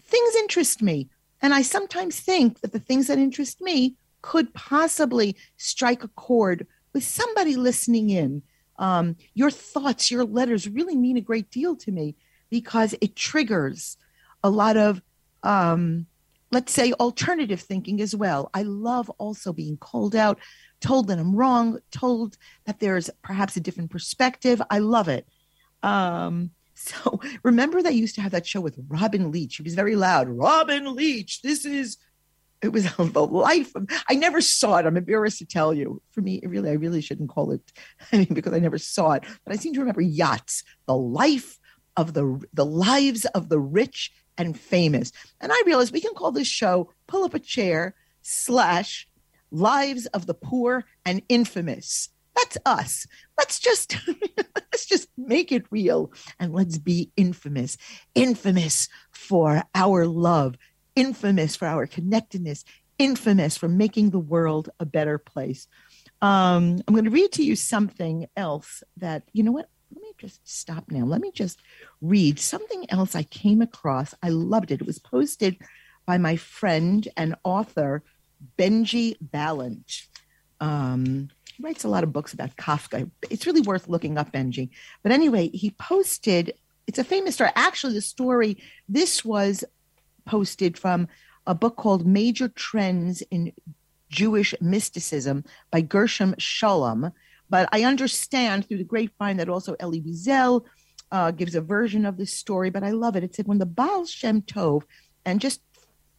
Things 0.02 0.34
interest 0.36 0.82
me. 0.82 1.08
And 1.42 1.52
I 1.52 1.62
sometimes 1.62 2.20
think 2.20 2.60
that 2.60 2.72
the 2.72 2.78
things 2.78 3.08
that 3.08 3.18
interest 3.18 3.60
me 3.60 3.96
could 4.22 4.54
possibly 4.54 5.36
strike 5.56 6.04
a 6.04 6.08
chord 6.08 6.66
with 6.92 7.04
somebody 7.04 7.56
listening 7.56 8.10
in. 8.10 8.42
Um, 8.78 9.16
your 9.34 9.50
thoughts, 9.50 10.10
your 10.10 10.24
letters 10.24 10.68
really 10.68 10.96
mean 10.96 11.16
a 11.16 11.20
great 11.20 11.50
deal 11.50 11.76
to 11.76 11.92
me 11.92 12.14
because 12.48 12.94
it 13.00 13.16
triggers 13.16 13.96
a 14.42 14.50
lot 14.50 14.76
of 14.76 15.02
um, 15.42 16.06
let's 16.50 16.72
say 16.72 16.92
alternative 16.92 17.60
thinking 17.60 18.00
as 18.00 18.14
well. 18.14 18.50
I 18.54 18.62
love 18.62 19.10
also 19.18 19.52
being 19.52 19.76
called 19.76 20.14
out, 20.14 20.38
told 20.80 21.08
that 21.08 21.18
I'm 21.18 21.34
wrong, 21.34 21.78
told 21.90 22.36
that 22.66 22.78
there's 22.78 23.10
perhaps 23.22 23.56
a 23.56 23.60
different 23.60 23.90
perspective. 23.90 24.60
I 24.70 24.78
love 24.78 25.08
it. 25.08 25.26
Um, 25.82 26.50
so 26.74 27.20
remember 27.42 27.82
they 27.82 27.92
used 27.92 28.14
to 28.16 28.22
have 28.22 28.32
that 28.32 28.46
show 28.46 28.60
with 28.60 28.78
Robin 28.88 29.30
Leach. 29.30 29.56
He 29.56 29.62
was 29.62 29.74
very 29.74 29.96
loud. 29.96 30.28
Robin 30.28 30.94
Leach, 30.94 31.42
this 31.42 31.64
is 31.64 31.96
it 32.62 32.72
was 32.72 32.84
the 32.96 33.26
life 33.26 33.74
of 33.74 33.88
I 34.08 34.14
never 34.14 34.40
saw 34.40 34.76
it. 34.76 34.86
I'm 34.86 34.96
embarrassed 34.96 35.38
to 35.38 35.46
tell 35.46 35.74
you. 35.74 36.00
For 36.12 36.20
me, 36.20 36.40
it 36.42 36.48
really, 36.48 36.70
I 36.70 36.74
really 36.74 37.00
shouldn't 37.00 37.30
call 37.30 37.52
it 37.52 37.60
I 38.12 38.18
mean, 38.18 38.28
because 38.32 38.52
I 38.52 38.58
never 38.58 38.78
saw 38.78 39.12
it. 39.12 39.24
But 39.44 39.54
I 39.54 39.56
seem 39.56 39.74
to 39.74 39.80
remember 39.80 40.00
yachts, 40.00 40.62
the 40.86 40.96
life 40.96 41.58
of 41.96 42.14
the 42.14 42.40
the 42.54 42.64
lives 42.64 43.26
of 43.26 43.48
the 43.48 43.58
rich 43.58 44.12
and 44.38 44.58
famous. 44.58 45.12
And 45.40 45.52
I 45.52 45.62
realized 45.66 45.92
we 45.92 46.00
can 46.00 46.14
call 46.14 46.32
this 46.32 46.48
show 46.48 46.90
Pull 47.06 47.24
Up 47.24 47.34
a 47.34 47.38
Chair 47.38 47.94
slash 48.22 49.08
Lives 49.50 50.06
of 50.06 50.26
the 50.26 50.34
Poor 50.34 50.84
and 51.04 51.22
Infamous. 51.28 52.08
That's 52.34 52.56
us. 52.64 53.06
Let's 53.38 53.58
just 53.58 53.96
let's 54.54 54.86
just 54.86 55.08
make 55.18 55.52
it 55.52 55.66
real 55.70 56.12
and 56.40 56.54
let's 56.54 56.78
be 56.78 57.10
infamous. 57.16 57.76
Infamous 58.14 58.88
for 59.10 59.62
our 59.74 60.06
love, 60.06 60.56
infamous 60.96 61.56
for 61.56 61.66
our 61.66 61.86
connectedness, 61.86 62.64
infamous 62.98 63.56
for 63.56 63.68
making 63.68 64.10
the 64.10 64.18
world 64.18 64.70
a 64.80 64.86
better 64.86 65.18
place. 65.18 65.66
Um, 66.20 66.80
I'm 66.86 66.94
going 66.94 67.04
to 67.04 67.10
read 67.10 67.32
to 67.32 67.44
you 67.44 67.56
something 67.56 68.26
else 68.36 68.82
that, 68.98 69.24
you 69.32 69.42
know 69.42 69.52
what? 69.52 69.68
Just 70.22 70.40
stop 70.44 70.84
now. 70.88 71.04
Let 71.04 71.20
me 71.20 71.32
just 71.32 71.58
read 72.00 72.38
something 72.38 72.86
else 72.90 73.16
I 73.16 73.24
came 73.24 73.60
across. 73.60 74.14
I 74.22 74.28
loved 74.28 74.70
it. 74.70 74.80
It 74.80 74.86
was 74.86 75.00
posted 75.00 75.56
by 76.06 76.16
my 76.16 76.36
friend 76.36 77.08
and 77.16 77.34
author, 77.42 78.04
Benji 78.56 79.16
Balint. 79.18 80.06
Um, 80.60 81.28
he 81.56 81.62
writes 81.64 81.82
a 81.82 81.88
lot 81.88 82.04
of 82.04 82.12
books 82.12 82.32
about 82.32 82.54
Kafka. 82.54 83.10
It's 83.30 83.46
really 83.46 83.62
worth 83.62 83.88
looking 83.88 84.16
up, 84.16 84.30
Benji. 84.30 84.70
But 85.02 85.10
anyway, 85.10 85.48
he 85.48 85.70
posted, 85.70 86.54
it's 86.86 87.00
a 87.00 87.04
famous 87.04 87.34
story. 87.34 87.50
Actually, 87.56 87.94
the 87.94 88.00
story, 88.00 88.62
this 88.88 89.24
was 89.24 89.64
posted 90.24 90.78
from 90.78 91.08
a 91.48 91.54
book 91.56 91.74
called 91.74 92.06
Major 92.06 92.46
Trends 92.46 93.22
in 93.22 93.52
Jewish 94.08 94.54
Mysticism 94.60 95.42
by 95.72 95.80
Gershom 95.80 96.34
Scholem. 96.34 97.12
But 97.52 97.68
I 97.70 97.84
understand 97.84 98.66
through 98.66 98.78
the 98.78 98.84
grapevine 98.84 99.36
that 99.36 99.50
also 99.50 99.76
Elie 99.78 100.00
Wiesel 100.00 100.64
uh, 101.10 101.32
gives 101.32 101.54
a 101.54 101.60
version 101.60 102.06
of 102.06 102.16
this 102.16 102.32
story, 102.32 102.70
but 102.70 102.82
I 102.82 102.92
love 102.92 103.14
it. 103.14 103.22
It 103.22 103.34
said 103.34 103.46
when 103.46 103.58
the 103.58 103.66
Baal 103.66 104.06
Shem 104.06 104.40
Tov, 104.40 104.84
and 105.26 105.38
just 105.38 105.60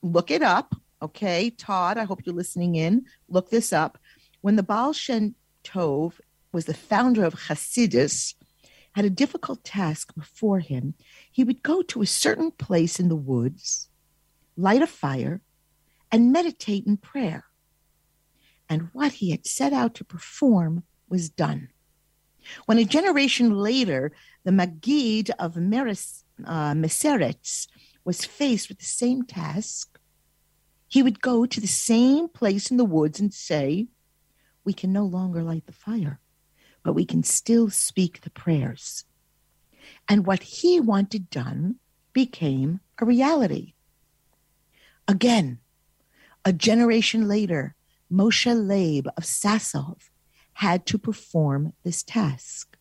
look 0.03 0.29
it 0.29 0.43
up, 0.43 0.75
okay, 1.01 1.49
Todd. 1.49 1.97
I 1.97 2.03
hope 2.03 2.21
you're 2.23 2.35
listening 2.35 2.75
in. 2.75 3.05
Look 3.29 3.49
this 3.49 3.73
up. 3.73 3.97
When 4.41 4.57
the 4.57 4.61
Baal 4.61 4.93
Shem 4.93 5.33
Tov 5.63 6.19
was 6.51 6.65
the 6.65 6.75
founder 6.75 7.25
of 7.25 7.33
Hasidus, 7.33 8.35
had 8.91 9.05
a 9.05 9.09
difficult 9.09 9.63
task 9.63 10.13
before 10.13 10.59
him. 10.59 10.93
He 11.31 11.43
would 11.43 11.63
go 11.63 11.81
to 11.81 12.03
a 12.03 12.05
certain 12.05 12.51
place 12.51 12.99
in 12.99 13.09
the 13.09 13.15
woods, 13.15 13.89
light 14.55 14.83
a 14.83 14.87
fire, 14.87 15.41
and 16.11 16.31
meditate 16.31 16.85
in 16.85 16.97
prayer. 16.97 17.45
And 18.69 18.89
what 18.93 19.13
he 19.13 19.31
had 19.31 19.47
set 19.47 19.73
out 19.73 19.95
to 19.95 20.05
perform 20.05 20.83
was 21.13 21.29
done. 21.29 21.69
When 22.65 22.79
a 22.79 22.85
generation 22.97 23.47
later, 23.69 24.11
the 24.43 24.51
Magid 24.51 25.29
of 25.37 25.55
Meres, 25.55 26.23
uh, 26.43 26.73
Mezeritch 26.73 27.67
was 28.03 28.25
faced 28.25 28.67
with 28.67 28.79
the 28.79 28.93
same 29.01 29.21
task, 29.23 29.99
he 30.87 31.03
would 31.03 31.21
go 31.21 31.45
to 31.45 31.61
the 31.61 31.77
same 31.91 32.27
place 32.27 32.71
in 32.71 32.77
the 32.77 32.91
woods 32.97 33.19
and 33.19 33.31
say, 33.31 33.87
We 34.65 34.73
can 34.73 34.91
no 34.91 35.05
longer 35.05 35.43
light 35.43 35.67
the 35.67 35.81
fire, 35.87 36.19
but 36.83 36.93
we 36.93 37.05
can 37.05 37.21
still 37.21 37.69
speak 37.69 38.21
the 38.21 38.31
prayers. 38.31 39.05
And 40.09 40.25
what 40.25 40.41
he 40.41 40.79
wanted 40.79 41.29
done 41.29 41.75
became 42.11 42.79
a 42.99 43.05
reality. 43.05 43.73
Again, 45.07 45.59
a 46.43 46.51
generation 46.51 47.27
later, 47.27 47.75
Moshe 48.11 48.51
Leib 48.67 49.07
of 49.15 49.23
Sasov 49.23 50.09
had 50.53 50.85
to 50.87 50.97
perform 50.97 51.73
this 51.83 52.03
task. 52.03 52.77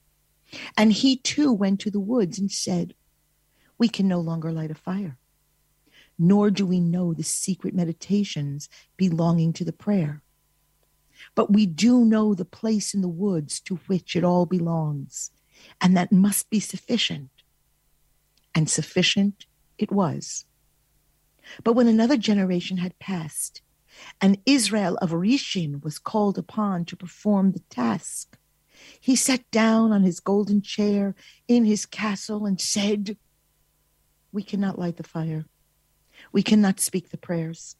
And 0.77 0.93
he 0.93 1.17
too 1.17 1.53
went 1.53 1.81
to 1.81 1.91
the 1.91 2.01
woods 2.01 2.39
and 2.39 2.51
said, 2.51 2.95
We 3.79 3.89
can 3.89 4.07
no 4.07 4.21
longer 4.21 4.53
light 4.53 4.71
a 4.71 4.75
fire, 4.75 5.19
nor 6.19 6.51
do 6.51 6.67
we 6.67 6.81
know 6.81 7.15
the 7.15 7.23
secret 7.23 7.75
meditations 7.75 8.69
belonging 8.97 9.53
to 9.55 9.65
the 9.65 9.73
prayer. 9.73 10.23
But 11.35 11.53
we 11.53 11.67
do 11.67 12.05
know 12.05 12.35
the 12.35 12.45
place 12.45 12.95
in 12.95 13.01
the 13.01 13.09
woods 13.09 13.61
to 13.61 13.77
which 13.87 14.17
it 14.17 14.25
all 14.25 14.45
belongs, 14.45 15.31
and 15.81 15.97
that 15.97 16.13
must 16.13 16.51
be 16.51 16.61
sufficient. 16.61 17.31
And 18.55 18.69
sufficient 18.69 19.47
it 19.79 19.91
was. 19.91 20.45
But 21.65 21.73
when 21.73 21.89
another 21.89 22.17
generation 22.17 22.79
had 22.79 22.99
passed, 22.99 23.63
and 24.21 24.39
Israel 24.47 24.97
of 25.03 25.11
Rizhin 25.11 25.83
was 25.83 25.99
called 25.99 26.39
upon 26.39 26.85
to 26.87 26.97
perform 26.97 27.53
the 27.53 27.63
task, 27.71 28.39
he 29.01 29.17
sat 29.17 29.49
down 29.51 29.93
on 29.93 30.03
his 30.03 30.21
golden 30.21 30.63
chair 30.63 31.15
in 31.49 31.65
his 31.65 31.87
castle 31.87 32.47
and 32.47 32.61
said, 32.61 33.17
We 34.33 34.43
cannot 34.43 34.79
light 34.79 34.97
the 34.97 35.03
fire. 35.03 35.47
We 36.33 36.43
cannot 36.43 36.81
speak 36.81 37.11
the 37.11 37.19
prayers. 37.19 37.77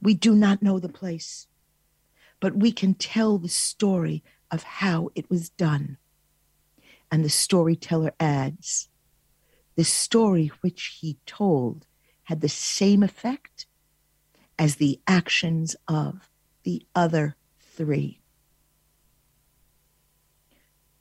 We 0.00 0.14
do 0.14 0.34
not 0.34 0.62
know 0.62 0.78
the 0.78 0.88
place, 0.88 1.46
but 2.40 2.56
we 2.56 2.72
can 2.72 2.94
tell 2.94 3.38
the 3.38 3.48
story 3.48 4.22
of 4.50 4.62
how 4.62 5.10
it 5.14 5.28
was 5.30 5.50
done. 5.50 5.98
And 7.10 7.24
the 7.24 7.30
storyteller 7.30 8.12
adds, 8.18 8.88
the 9.76 9.84
story 9.84 10.50
which 10.60 10.98
he 11.00 11.18
told 11.26 11.86
had 12.24 12.40
the 12.40 12.48
same 12.48 13.02
effect 13.02 13.66
as 14.58 14.76
the 14.76 15.00
actions 15.06 15.76
of 15.88 16.30
the 16.62 16.86
other 16.94 17.36
three. 17.58 18.20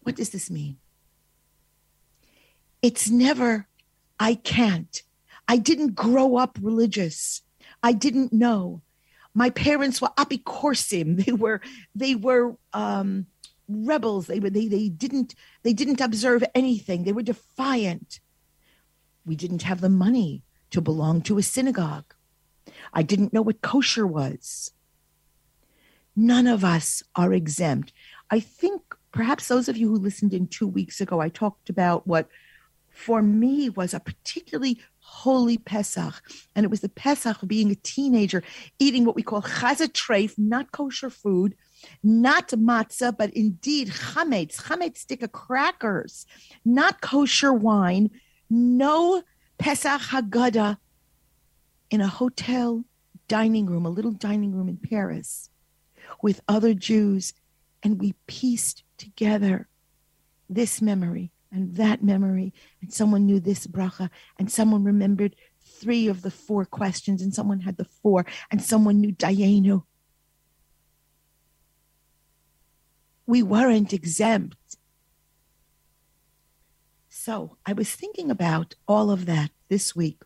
What 0.02 0.16
does 0.16 0.30
this 0.30 0.50
mean? 0.50 0.78
It's 2.82 3.10
never, 3.10 3.68
I 4.20 4.36
can't. 4.36 5.02
I 5.48 5.58
didn't 5.58 5.96
grow 5.96 6.36
up 6.36 6.58
religious. 6.62 7.42
I 7.82 7.94
didn't 7.94 8.34
know. 8.34 8.82
My 9.34 9.50
parents 9.50 10.02
were 10.02 10.12
apikorsim. 10.18 11.18
They 11.26 11.32
were, 11.32 11.62
they 11.96 12.16
were 12.16 12.58
um, 12.74 13.28
rebels. 13.68 14.28
They 14.28 14.40
were, 14.40 14.50
they, 14.50 14.68
they 14.68 14.90
didn't, 14.90 15.36
they 15.64 15.74
didn't 15.74 16.02
observe 16.02 16.44
anything. 16.54 17.04
They 17.04 17.14
were 17.14 17.24
defiant. 17.24 18.20
We 19.26 19.36
didn't 19.36 19.64
have 19.64 19.80
the 19.80 19.90
money 19.90 20.44
to 20.72 20.82
belong 20.82 21.22
to 21.24 21.38
a 21.38 21.44
synagogue. 21.44 22.14
I 22.94 23.04
didn't 23.04 23.34
know 23.34 23.42
what 23.42 23.62
kosher 23.62 24.06
was. 24.06 24.72
None 26.16 26.48
of 26.48 26.64
us 26.64 27.04
are 27.16 27.34
exempt. 27.34 27.92
I 28.30 28.40
think 28.40 28.82
perhaps 29.12 29.48
those 29.48 29.68
of 29.68 29.78
you 29.78 29.90
who 29.90 29.96
listened 29.96 30.34
in 30.34 30.48
two 30.48 30.68
weeks 30.68 31.02
ago, 31.02 31.20
I 31.20 31.30
talked 31.30 31.70
about 31.70 32.08
what 32.08 32.28
for 32.90 33.24
me 33.24 33.70
was 33.70 33.94
a 33.94 34.00
particularly 34.00 34.80
holy 35.00 35.58
Pesach. 35.58 36.22
And 36.56 36.64
it 36.64 36.70
was 36.70 36.82
the 36.82 36.90
Pesach 36.90 37.42
of 37.42 37.50
being 37.50 37.72
a 37.72 37.76
teenager, 37.76 38.44
eating 38.80 39.06
what 39.06 39.16
we 39.16 39.24
call 39.24 39.42
chazatreif, 39.42 40.38
not 40.38 40.72
kosher 40.72 41.10
food, 41.10 41.56
not 42.04 42.50
matzah, 42.50 43.18
but 43.18 43.32
indeed 43.32 43.90
chametz, 43.90 44.58
chametz 44.58 45.00
stick 45.00 45.24
of 45.24 45.32
crackers, 45.32 46.26
not 46.64 47.02
kosher 47.02 47.52
wine, 47.52 48.12
no 48.50 49.24
Pesach 49.58 50.02
Haggadah 50.02 50.78
in 51.94 52.02
a 52.02 52.08
hotel 52.08 52.84
dining 53.28 53.68
room, 53.68 53.86
a 53.86 53.90
little 53.90 54.12
dining 54.12 54.52
room 54.52 54.68
in 54.68 54.78
Paris 54.78 55.52
with 56.24 56.42
other 56.48 56.74
Jews, 56.74 57.34
and 57.84 58.02
we 58.02 58.16
pieced 58.26 58.84
together 58.98 59.68
this 60.50 60.82
memory 60.82 61.30
and 61.52 61.76
that 61.76 62.04
memory, 62.04 62.52
and 62.82 62.92
someone 62.92 63.28
knew 63.28 63.40
this 63.40 63.68
bracha, 63.68 64.10
and 64.40 64.52
someone 64.52 64.84
remembered 64.84 65.36
three 65.64 66.08
of 66.08 66.24
the 66.24 66.32
four 66.32 66.66
questions, 66.66 67.22
and 67.22 67.32
someone 67.32 67.60
had 67.60 67.78
the 67.78 67.86
four, 67.86 68.26
and 68.50 68.60
someone 68.60 69.00
knew 69.00 69.12
Dayenu. 69.12 69.84
We 73.28 73.44
weren't 73.44 73.94
exempt. 73.94 74.78
So 77.08 77.58
I 77.68 77.74
was 77.74 77.94
thinking 77.94 78.32
about 78.32 78.74
all 78.88 79.12
of 79.12 79.28
that 79.28 79.52
this 79.70 79.96
week 79.96 80.24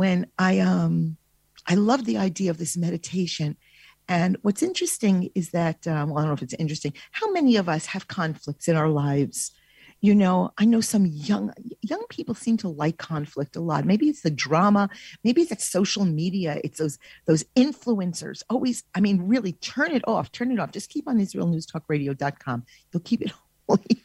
when 0.00 0.26
I 0.38 0.60
um 0.60 1.18
I 1.66 1.74
love 1.74 2.06
the 2.06 2.16
idea 2.16 2.50
of 2.50 2.56
this 2.56 2.74
meditation. 2.74 3.58
And 4.08 4.38
what's 4.40 4.62
interesting 4.62 5.28
is 5.34 5.50
that 5.50 5.86
um, 5.86 6.08
well, 6.08 6.18
I 6.18 6.22
don't 6.22 6.28
know 6.30 6.34
if 6.40 6.42
it's 6.42 6.54
interesting. 6.54 6.94
How 7.12 7.30
many 7.30 7.56
of 7.56 7.68
us 7.68 7.84
have 7.84 8.08
conflicts 8.08 8.66
in 8.66 8.76
our 8.76 8.88
lives? 8.88 9.52
You 10.00 10.14
know, 10.14 10.54
I 10.56 10.64
know 10.64 10.80
some 10.80 11.04
young 11.04 11.52
young 11.82 12.02
people 12.08 12.34
seem 12.34 12.56
to 12.58 12.68
like 12.68 12.96
conflict 12.96 13.56
a 13.56 13.60
lot. 13.60 13.84
Maybe 13.84 14.08
it's 14.08 14.22
the 14.22 14.30
drama, 14.30 14.88
maybe 15.22 15.42
it's 15.42 15.66
social 15.66 16.06
media. 16.06 16.58
It's 16.64 16.78
those 16.78 16.98
those 17.26 17.44
influencers. 17.54 18.42
Always, 18.48 18.84
I 18.94 19.00
mean, 19.00 19.28
really 19.28 19.52
turn 19.52 19.90
it 19.90 20.04
off. 20.08 20.32
Turn 20.32 20.50
it 20.50 20.58
off. 20.58 20.72
Just 20.72 20.88
keep 20.88 21.06
on 21.06 21.18
IsraelNewsTalkRadio.com. 21.18 22.64
You'll 22.90 23.02
keep 23.02 23.20
it 23.20 23.32
holy. 23.68 24.02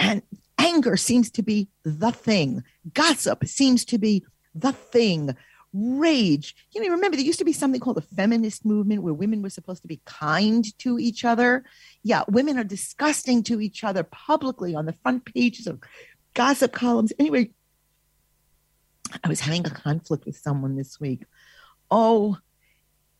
And 0.00 0.22
anger 0.58 0.96
seems 0.96 1.30
to 1.30 1.42
be 1.42 1.68
the 1.84 2.10
thing. 2.10 2.64
Gossip 2.92 3.46
seems 3.46 3.84
to 3.86 3.98
be 3.98 4.24
the 4.54 4.72
thing. 4.72 5.36
Rage. 5.72 6.54
You 6.72 6.82
know, 6.82 6.94
remember 6.94 7.16
there 7.16 7.26
used 7.26 7.40
to 7.40 7.44
be 7.44 7.52
something 7.52 7.80
called 7.80 7.96
the 7.96 8.02
feminist 8.02 8.64
movement 8.64 9.02
where 9.02 9.12
women 9.12 9.42
were 9.42 9.50
supposed 9.50 9.82
to 9.82 9.88
be 9.88 10.00
kind 10.04 10.64
to 10.78 11.00
each 11.00 11.24
other. 11.24 11.64
Yeah, 12.04 12.22
women 12.28 12.58
are 12.58 12.64
disgusting 12.64 13.42
to 13.44 13.60
each 13.60 13.82
other 13.82 14.04
publicly 14.04 14.76
on 14.76 14.86
the 14.86 14.92
front 14.92 15.24
pages 15.24 15.66
of 15.66 15.80
gossip 16.32 16.72
columns. 16.72 17.12
Anyway, 17.18 17.50
I 19.22 19.28
was 19.28 19.40
having 19.40 19.66
a 19.66 19.70
conflict 19.70 20.26
with 20.26 20.36
someone 20.36 20.76
this 20.76 21.00
week. 21.00 21.24
Oh, 21.90 22.38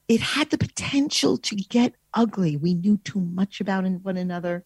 it 0.07 0.21
had 0.21 0.51
the 0.51 0.59
potential 0.59 1.39
to 1.39 1.57
get 1.57 1.95
ugly. 2.13 2.57
We 2.57 2.75
knew 2.75 2.99
too 2.99 3.21
much 3.21 3.61
about 3.61 3.85
one 3.85 4.17
another. 4.17 4.65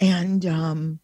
And 0.00 0.44
um, 0.44 1.00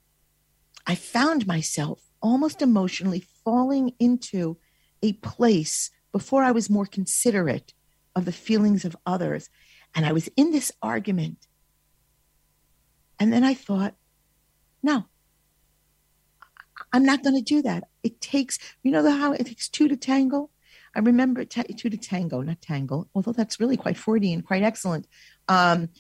I 0.86 0.94
found 0.94 1.46
myself 1.46 2.02
almost 2.20 2.62
emotionally 2.62 3.24
falling 3.44 3.92
into 3.98 4.58
a 5.04 5.12
place 5.12 5.90
before 6.12 6.42
I 6.42 6.50
was 6.50 6.70
more 6.70 6.86
considerate 6.86 7.74
of 8.16 8.24
the 8.24 8.32
feelings 8.32 8.86
of 8.86 8.96
others. 9.04 9.50
And 9.94 10.06
I 10.06 10.12
was 10.12 10.28
in 10.34 10.50
this 10.50 10.72
argument. 10.80 11.46
And 13.20 13.30
then 13.30 13.44
I 13.44 13.52
thought, 13.52 13.94
no, 14.82 15.04
I'm 16.92 17.04
not 17.04 17.22
going 17.22 17.36
to 17.36 17.42
do 17.42 17.60
that. 17.62 17.84
It 18.02 18.20
takes, 18.22 18.58
you 18.82 18.90
know, 18.90 19.08
how 19.10 19.32
it 19.32 19.44
takes 19.46 19.68
two 19.68 19.88
to 19.88 19.96
tangle. 19.96 20.50
I 20.96 21.00
remember 21.00 21.44
two 21.44 21.90
to 21.90 21.96
tango, 21.98 22.40
not 22.40 22.62
tangle, 22.62 23.08
although 23.14 23.32
that's 23.32 23.60
really 23.60 23.76
quite 23.76 23.98
Freudian, 23.98 24.40
quite 24.42 24.62
excellent. 24.62 25.06
Um, 25.48 25.90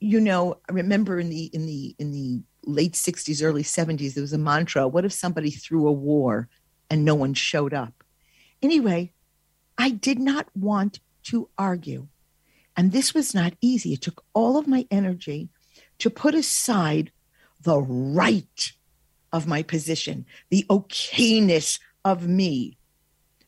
you 0.00 0.20
know, 0.20 0.60
I 0.70 0.72
remember 0.72 1.18
in 1.18 1.28
the 1.28 1.44
in 1.52 1.66
the 1.66 1.94
in 1.98 2.12
the 2.12 2.42
late 2.64 2.94
60s, 2.94 3.42
early 3.42 3.62
70s, 3.62 4.14
there 4.14 4.22
was 4.22 4.32
a 4.32 4.38
mantra, 4.38 4.88
what 4.88 5.04
if 5.04 5.12
somebody 5.12 5.50
threw 5.50 5.86
a 5.86 5.92
war 5.92 6.48
and 6.88 7.04
no 7.04 7.14
one 7.14 7.34
showed 7.34 7.74
up? 7.74 8.03
Anyway, 8.62 9.12
I 9.76 9.90
did 9.90 10.18
not 10.18 10.48
want 10.54 11.00
to 11.24 11.48
argue. 11.58 12.08
And 12.76 12.92
this 12.92 13.14
was 13.14 13.34
not 13.34 13.54
easy. 13.60 13.92
It 13.92 14.02
took 14.02 14.24
all 14.34 14.56
of 14.56 14.66
my 14.66 14.86
energy 14.90 15.48
to 15.98 16.10
put 16.10 16.34
aside 16.34 17.12
the 17.62 17.80
right 17.80 18.72
of 19.32 19.46
my 19.46 19.62
position, 19.62 20.26
the 20.50 20.64
okayness 20.68 21.80
of 22.04 22.28
me, 22.28 22.76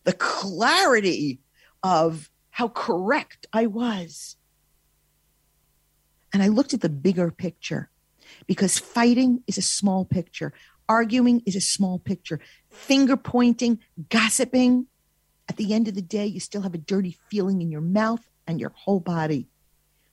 the 0.04 0.12
clarity 0.12 1.40
of 1.82 2.30
how 2.50 2.68
correct 2.68 3.46
I 3.52 3.66
was. 3.66 4.36
And 6.32 6.42
I 6.42 6.48
looked 6.48 6.74
at 6.74 6.80
the 6.80 6.88
bigger 6.88 7.30
picture 7.30 7.90
because 8.46 8.78
fighting 8.78 9.42
is 9.46 9.58
a 9.58 9.62
small 9.62 10.04
picture, 10.04 10.52
arguing 10.88 11.42
is 11.46 11.56
a 11.56 11.60
small 11.60 11.98
picture, 11.98 12.40
finger 12.70 13.16
pointing, 13.16 13.78
gossiping. 14.08 14.86
At 15.48 15.56
the 15.56 15.72
end 15.72 15.88
of 15.88 15.94
the 15.94 16.02
day, 16.02 16.26
you 16.26 16.40
still 16.40 16.62
have 16.62 16.74
a 16.74 16.78
dirty 16.78 17.16
feeling 17.28 17.62
in 17.62 17.70
your 17.70 17.80
mouth 17.80 18.28
and 18.46 18.60
your 18.60 18.72
whole 18.74 19.00
body. 19.00 19.48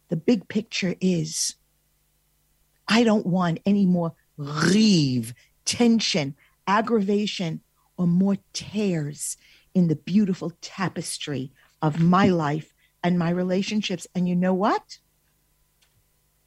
The 0.09 0.15
big 0.15 0.47
picture 0.47 0.95
is 1.01 1.55
I 2.87 3.03
don't 3.03 3.25
want 3.25 3.59
any 3.65 3.85
more 3.85 4.13
grieve, 4.37 5.33
tension, 5.65 6.35
aggravation, 6.67 7.61
or 7.97 8.07
more 8.07 8.37
tears 8.51 9.37
in 9.73 9.87
the 9.87 9.95
beautiful 9.95 10.51
tapestry 10.61 11.51
of 11.81 11.99
my 11.99 12.27
life 12.27 12.73
and 13.03 13.17
my 13.17 13.29
relationships. 13.29 14.07
And 14.13 14.27
you 14.27 14.35
know 14.35 14.53
what? 14.53 14.99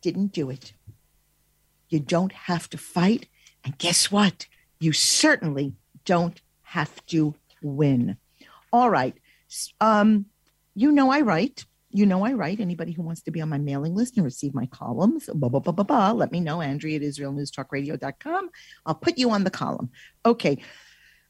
didn't 0.07 0.33
do 0.33 0.51
it. 0.51 0.72
You 1.88 1.99
don't 1.99 2.33
have 2.33 2.70
to 2.70 2.79
fight. 2.79 3.27
And 3.64 3.77
guess 3.77 4.09
what? 4.12 4.46
You 4.79 4.92
certainly 4.92 5.75
don't 6.05 6.40
have 6.62 7.05
to 7.07 7.35
win. 7.61 8.16
All 8.72 8.90
right. 8.90 9.14
Um, 9.81 10.26
you 10.74 10.92
know 10.92 11.11
I 11.11 11.20
write. 11.20 11.64
you 11.90 12.05
know 12.05 12.24
I 12.24 12.33
write. 12.33 12.61
Anybody 12.61 12.92
who 12.92 13.02
wants 13.02 13.22
to 13.22 13.31
be 13.31 13.40
on 13.40 13.48
my 13.48 13.59
mailing 13.59 13.94
list 13.94 14.16
and 14.16 14.24
receive 14.24 14.55
my 14.55 14.66
columns, 14.66 15.31
blah, 15.33 15.48
blah, 15.48 15.61
blah, 15.61 15.72
blah, 15.72 15.85
blah, 15.85 16.12
let 16.12 16.33
me 16.33 16.40
know, 16.40 16.61
Andrea 16.61 16.96
at 16.96 17.02
IsraelNewsTalkRadio.com. 17.02 18.50
I'll 18.85 18.94
put 18.94 19.18
you 19.18 19.31
on 19.31 19.44
the 19.44 19.50
column. 19.50 19.90
Okay. 20.24 20.59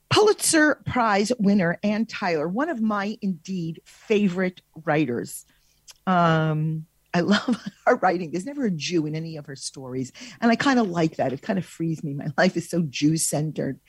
Pulitzer 0.09 0.77
Prize 0.87 1.33
winner 1.39 1.79
Anne 1.83 2.07
Tyler, 2.07 2.49
one 2.49 2.69
of 2.69 2.81
my 2.81 3.17
indeed 3.23 3.81
favorite 3.85 4.61
writers. 4.85 5.45
Um, 6.07 6.87
I 7.13 7.21
love 7.21 7.61
her 7.87 7.97
writing. 7.97 8.31
There's 8.31 8.47
never 8.47 8.67
a 8.67 8.71
Jew 8.71 9.07
in 9.07 9.15
any 9.17 9.37
of 9.37 9.47
her 9.47 9.57
stories. 9.57 10.13
And 10.41 10.51
I 10.51 10.57
kind 10.57 10.79
of 10.79 10.89
like 10.89 11.17
that. 11.17 11.33
It 11.33 11.43
kind 11.43 11.59
of 11.59 11.65
frees 11.65 12.05
me. 12.05 12.15
My 12.15 12.29
life 12.39 12.57
is 12.57 12.69
so 12.69 12.83
Jew 12.83 13.17
centered. 13.17 13.81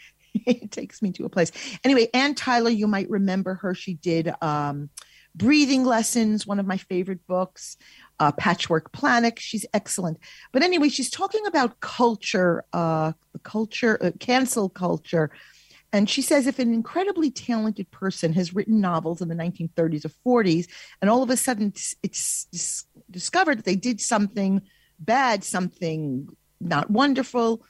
it 0.47 0.71
takes 0.71 1.01
me 1.01 1.11
to 1.13 1.25
a 1.25 1.29
place. 1.29 1.51
Anyway, 1.83 2.07
Anne 2.13 2.35
Tyler, 2.35 2.69
you 2.69 2.87
might 2.87 3.09
remember 3.09 3.55
her. 3.55 3.73
She 3.73 3.95
did 3.95 4.33
um, 4.41 4.89
Breathing 5.35 5.83
Lessons, 5.83 6.47
one 6.47 6.59
of 6.59 6.65
my 6.65 6.77
favorite 6.77 7.25
books, 7.27 7.77
uh, 8.19 8.31
Patchwork 8.31 8.91
Planet. 8.91 9.39
She's 9.39 9.65
excellent. 9.73 10.17
But 10.51 10.63
anyway, 10.63 10.89
she's 10.89 11.09
talking 11.09 11.45
about 11.45 11.79
culture, 11.79 12.65
uh, 12.73 13.13
culture, 13.43 13.97
uh, 14.03 14.11
cancel 14.19 14.69
culture. 14.69 15.31
And 15.93 16.09
she 16.09 16.21
says 16.21 16.47
if 16.47 16.59
an 16.59 16.73
incredibly 16.73 17.31
talented 17.31 17.89
person 17.91 18.33
has 18.33 18.53
written 18.53 18.81
novels 18.81 19.21
in 19.21 19.29
the 19.29 19.35
1930s 19.35 20.05
or 20.05 20.43
40s, 20.43 20.67
and 21.01 21.09
all 21.09 21.23
of 21.23 21.29
a 21.29 21.37
sudden 21.37 21.67
it's, 21.67 21.95
it's 22.03 22.85
discovered 23.09 23.59
that 23.59 23.65
they 23.65 23.75
did 23.75 24.01
something 24.01 24.61
bad, 24.99 25.43
something 25.43 26.27
not 26.59 26.89
wonderful, 26.89 27.63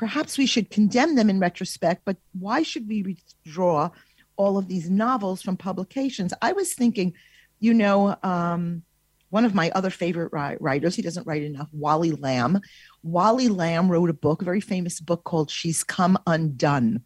perhaps 0.00 0.38
we 0.38 0.46
should 0.46 0.70
condemn 0.70 1.14
them 1.14 1.28
in 1.28 1.38
retrospect, 1.38 2.00
but 2.06 2.16
why 2.32 2.62
should 2.62 2.88
we 2.88 3.02
withdraw 3.02 3.90
all 4.36 4.56
of 4.56 4.66
these 4.66 4.88
novels 4.88 5.42
from 5.42 5.58
publications? 5.58 6.32
I 6.40 6.52
was 6.52 6.72
thinking, 6.72 7.12
you 7.58 7.74
know, 7.74 8.16
um, 8.22 8.82
one 9.28 9.44
of 9.44 9.54
my 9.54 9.70
other 9.72 9.90
favorite 9.90 10.32
writers, 10.32 10.96
he 10.96 11.02
doesn't 11.02 11.26
write 11.26 11.42
enough, 11.42 11.68
Wally 11.74 12.12
Lamb. 12.12 12.60
Wally 13.02 13.48
Lamb 13.48 13.90
wrote 13.90 14.08
a 14.08 14.14
book, 14.14 14.40
a 14.40 14.46
very 14.46 14.62
famous 14.62 15.00
book 15.00 15.22
called 15.24 15.50
She's 15.50 15.84
Come 15.84 16.16
Undone. 16.26 17.04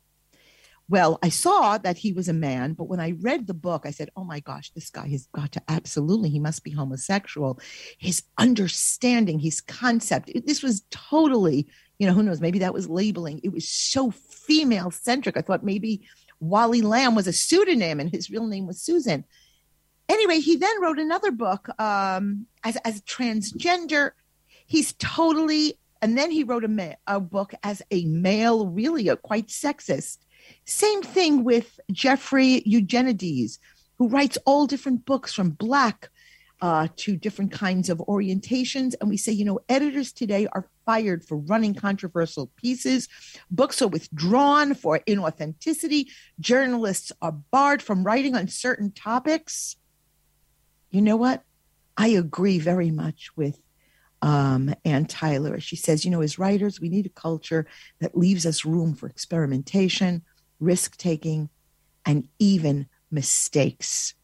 Well, 0.89 1.19
I 1.23 1.31
saw 1.31 1.79
that 1.79 1.97
he 1.97 2.13
was 2.13 2.29
a 2.29 2.35
man, 2.35 2.75
but 2.75 2.89
when 2.89 3.01
I 3.01 3.15
read 3.21 3.47
the 3.47 3.55
book, 3.55 3.85
I 3.87 3.91
said, 3.91 4.11
oh 4.17 4.25
my 4.25 4.41
gosh, 4.41 4.71
this 4.73 4.91
guy 4.91 5.09
has 5.09 5.27
got 5.35 5.53
to 5.53 5.63
absolutely, 5.67 6.29
he 6.29 6.39
must 6.39 6.63
be 6.63 6.71
homosexual. 6.71 7.59
His 7.99 8.23
understanding, 8.37 9.39
his 9.39 9.63
concept, 9.63 10.31
this 10.45 10.63
was 10.63 10.85
totally 10.91 11.69
you 11.99 12.07
know, 12.07 12.13
who 12.13 12.23
knows? 12.23 12.41
Maybe 12.41 12.59
that 12.61 12.75
was 12.75 12.89
labeling. 12.89 13.41
It 13.43 13.53
was 13.53 13.69
so 13.69 14.11
female 14.11 14.91
centric. 14.91 15.37
I 15.37 15.43
thought 15.43 15.65
maybe 15.65 16.07
Wally 16.41 16.83
Lamb 16.83 17.15
was 17.15 17.27
a 17.27 17.33
pseudonym 17.33 18.01
and 18.01 18.11
his 18.11 18.31
real 18.31 18.47
name 18.47 18.67
was 18.67 18.81
Susan. 18.81 19.25
Anyway, 20.09 20.41
he 20.41 20.57
then 20.57 20.83
wrote 20.83 20.99
another 20.99 21.31
book 21.31 21.69
um, 21.81 22.47
as, 22.63 22.77
as 22.85 22.99
a 22.99 23.03
transgender. 23.03 24.11
He's 24.67 24.93
totally, 24.95 25.79
and 26.03 26.19
then 26.19 26.31
he 26.31 26.45
wrote 26.45 26.65
a, 26.65 26.69
ma- 26.69 26.95
a 27.07 27.21
book 27.21 27.55
as 27.63 27.81
a 27.91 28.05
male, 28.05 28.67
really 28.67 29.09
a, 29.09 29.17
quite 29.17 29.47
sexist. 29.47 30.19
Same 30.65 31.03
thing 31.03 31.45
with 31.45 31.79
Jeffrey 31.93 32.63
Eugenides, 32.65 33.59
who 33.99 34.09
writes 34.09 34.39
all 34.47 34.67
different 34.67 35.05
books 35.05 35.33
from 35.33 35.51
Black 35.51 36.11
uh, 36.61 36.89
to 36.97 37.17
different 37.17 37.53
kinds 37.53 37.91
of 37.91 37.99
orientations. 37.99 38.95
And 39.01 39.11
we 39.11 39.17
say, 39.17 39.33
you 39.33 39.45
know, 39.45 39.61
editors 39.69 40.13
today 40.13 40.47
are 40.53 40.69
fired 40.87 41.25
for 41.25 41.37
running 41.37 41.75
controversial 41.75 42.51
pieces. 42.57 43.09
Books 43.51 43.83
are 43.83 43.89
withdrawn 43.89 44.75
for 44.75 45.01
inauthenticity. 45.01 46.07
Journalists 46.41 47.13
are 47.21 47.33
barred 47.33 47.83
from 47.83 48.05
writing 48.05 48.35
on 48.35 48.49
certain 48.49 48.93
topics. 48.93 49.77
You 50.91 51.03
know 51.03 51.17
what? 51.17 51.43
I 51.97 52.09
agree 52.09 52.59
very 52.59 52.91
much 52.91 53.31
with 53.37 53.61
um, 54.23 54.75
Anne 54.85 55.05
Tyler. 55.05 55.61
She 55.61 55.77
says, 55.77 56.05
you 56.05 56.11
know, 56.11 56.23
as 56.23 56.39
writers, 56.39 56.81
we 56.81 56.89
need 56.89 57.05
a 57.07 57.11
culture 57.11 57.67
that 58.01 58.17
leaves 58.17 58.47
us 58.47 58.65
room 58.65 58.95
for 58.95 59.07
experimentation, 59.07 60.23
risk 60.65 60.97
taking, 60.97 61.51
and 62.05 62.29
even 62.39 62.87
mistakes. 63.11 64.15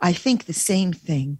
I 0.00 0.12
think 0.12 0.44
the 0.44 0.52
same 0.52 0.92
thing 0.92 1.38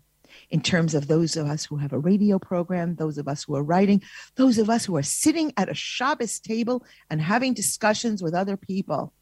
in 0.51 0.61
terms 0.61 0.95
of 0.95 1.09
those 1.09 1.37
of 1.37 1.47
us 1.47 1.65
who 1.65 1.77
have 1.77 1.93
a 1.93 1.99
radio 1.99 2.39
program, 2.39 2.97
those 2.97 3.19
of 3.19 3.29
us 3.29 3.45
who 3.45 3.55
are 3.55 3.63
writing, 3.63 4.03
those 4.37 4.59
of 4.59 4.71
us 4.71 4.85
who 4.85 4.97
are 4.97 5.03
sitting 5.03 5.53
at 5.57 5.69
a 5.69 5.75
Shabbos 5.75 6.39
table 6.39 6.85
and 7.11 7.21
having 7.21 7.55
discussions 7.55 8.23
with 8.23 8.35
other 8.35 8.57
people. 8.57 9.13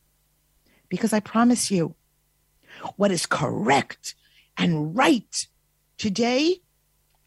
Because 0.88 1.12
I 1.12 1.20
promise 1.20 1.70
you, 1.70 1.94
what 2.96 3.10
is 3.10 3.26
correct 3.26 4.14
and 4.56 4.96
right 4.96 5.46
today 5.98 6.60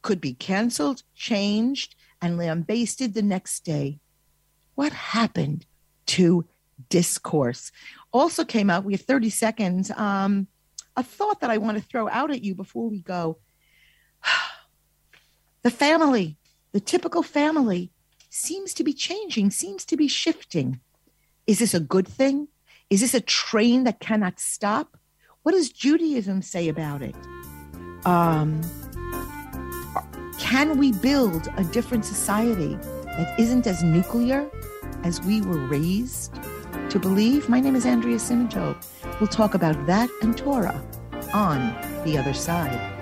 could 0.02 0.22
be 0.22 0.34
canceled, 0.34 1.04
changed, 1.16 1.96
and 2.22 2.38
lambasted 2.38 3.14
the 3.14 3.22
next 3.22 3.66
day. 3.66 4.00
What 4.76 4.94
happened 4.94 5.66
to 6.08 6.46
discourse? 6.90 7.72
Also 8.12 8.46
came 8.46 8.70
out, 8.70 8.84
we 8.84 8.94
have 8.94 9.02
30 9.02 9.30
seconds. 9.30 9.92
Um, 9.92 10.48
a 10.96 11.04
thought 11.04 11.42
that 11.42 11.50
I 11.50 11.58
want 11.58 11.78
to 11.78 11.84
throw 11.84 12.10
out 12.10 12.32
at 12.32 12.44
you 12.44 12.56
before 12.56 12.90
we 12.90 13.02
go 13.02 13.38
the 15.64 15.72
family, 15.72 16.38
the 16.72 16.80
typical 16.80 17.24
family, 17.24 17.92
seems 18.30 18.74
to 18.76 18.84
be 18.84 18.94
changing, 18.94 19.52
seems 19.52 19.86
to 19.86 19.98
be 19.98 20.08
shifting. 20.08 20.80
Is 21.48 21.60
this 21.60 21.74
a 21.74 21.80
good 21.80 22.08
thing? 22.08 22.48
Is 22.90 23.02
this 23.02 23.14
a 23.14 23.22
train 23.22 23.84
that 23.84 24.00
cannot 24.00 24.40
stop? 24.40 24.98
What 25.44 25.54
does 25.54 25.70
Judaism 25.70 26.42
say 26.42 26.68
about 26.68 27.02
it? 27.02 27.16
Um, 28.06 28.62
can 30.40 30.78
we 30.78 30.92
build 30.92 31.48
a 31.58 31.64
different 31.66 32.06
society 32.06 32.76
that 33.06 33.40
isn't 33.40 33.68
as 33.68 33.84
nuclear 33.84 34.50
as 35.04 35.22
we 35.22 35.42
were 35.42 35.66
raised 35.68 36.34
to 36.90 37.00
believe? 37.00 37.50
My 37.50 37.60
name 37.60 37.76
is 37.76 37.86
Andrea 37.86 38.18
Simantov. 38.18 38.76
We'll 39.20 39.28
talk 39.28 39.54
about 39.54 39.86
that 39.86 40.10
and 40.22 40.38
Torah 40.38 40.84
on 41.34 41.74
the 42.04 42.18
other 42.18 42.34
side. 42.34 43.00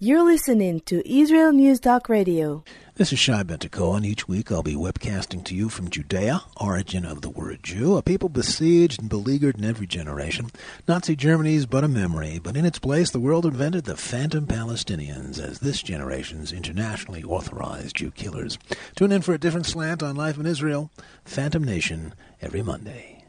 You're 0.00 0.22
listening 0.22 0.78
to 0.86 1.02
Israel 1.04 1.50
News 1.52 1.80
Talk 1.80 2.08
Radio. 2.08 2.62
This 2.98 3.12
is 3.12 3.20
Shai 3.20 3.44
Ben-Tekoa, 3.44 3.98
and 3.98 4.04
each 4.04 4.26
week 4.26 4.50
I'll 4.50 4.64
be 4.64 4.74
webcasting 4.74 5.44
to 5.44 5.54
you 5.54 5.68
from 5.68 5.88
Judea, 5.88 6.42
origin 6.60 7.04
of 7.04 7.20
the 7.20 7.30
word 7.30 7.60
Jew, 7.62 7.96
a 7.96 8.02
people 8.02 8.28
besieged 8.28 9.00
and 9.00 9.08
beleaguered 9.08 9.56
in 9.56 9.64
every 9.64 9.86
generation. 9.86 10.50
Nazi 10.88 11.14
Germany 11.14 11.54
is 11.54 11.64
but 11.64 11.84
a 11.84 11.88
memory, 11.88 12.40
but 12.42 12.56
in 12.56 12.66
its 12.66 12.80
place 12.80 13.12
the 13.12 13.20
world 13.20 13.46
invented 13.46 13.84
the 13.84 13.96
phantom 13.96 14.48
Palestinians 14.48 15.38
as 15.38 15.60
this 15.60 15.80
generation's 15.80 16.50
internationally 16.50 17.22
authorized 17.22 17.94
Jew 17.94 18.10
killers. 18.10 18.58
Tune 18.96 19.12
in 19.12 19.22
for 19.22 19.32
a 19.32 19.38
different 19.38 19.66
slant 19.66 20.02
on 20.02 20.16
life 20.16 20.36
in 20.36 20.44
Israel, 20.44 20.90
Phantom 21.24 21.62
Nation, 21.62 22.14
every 22.42 22.62
Monday. 22.62 23.22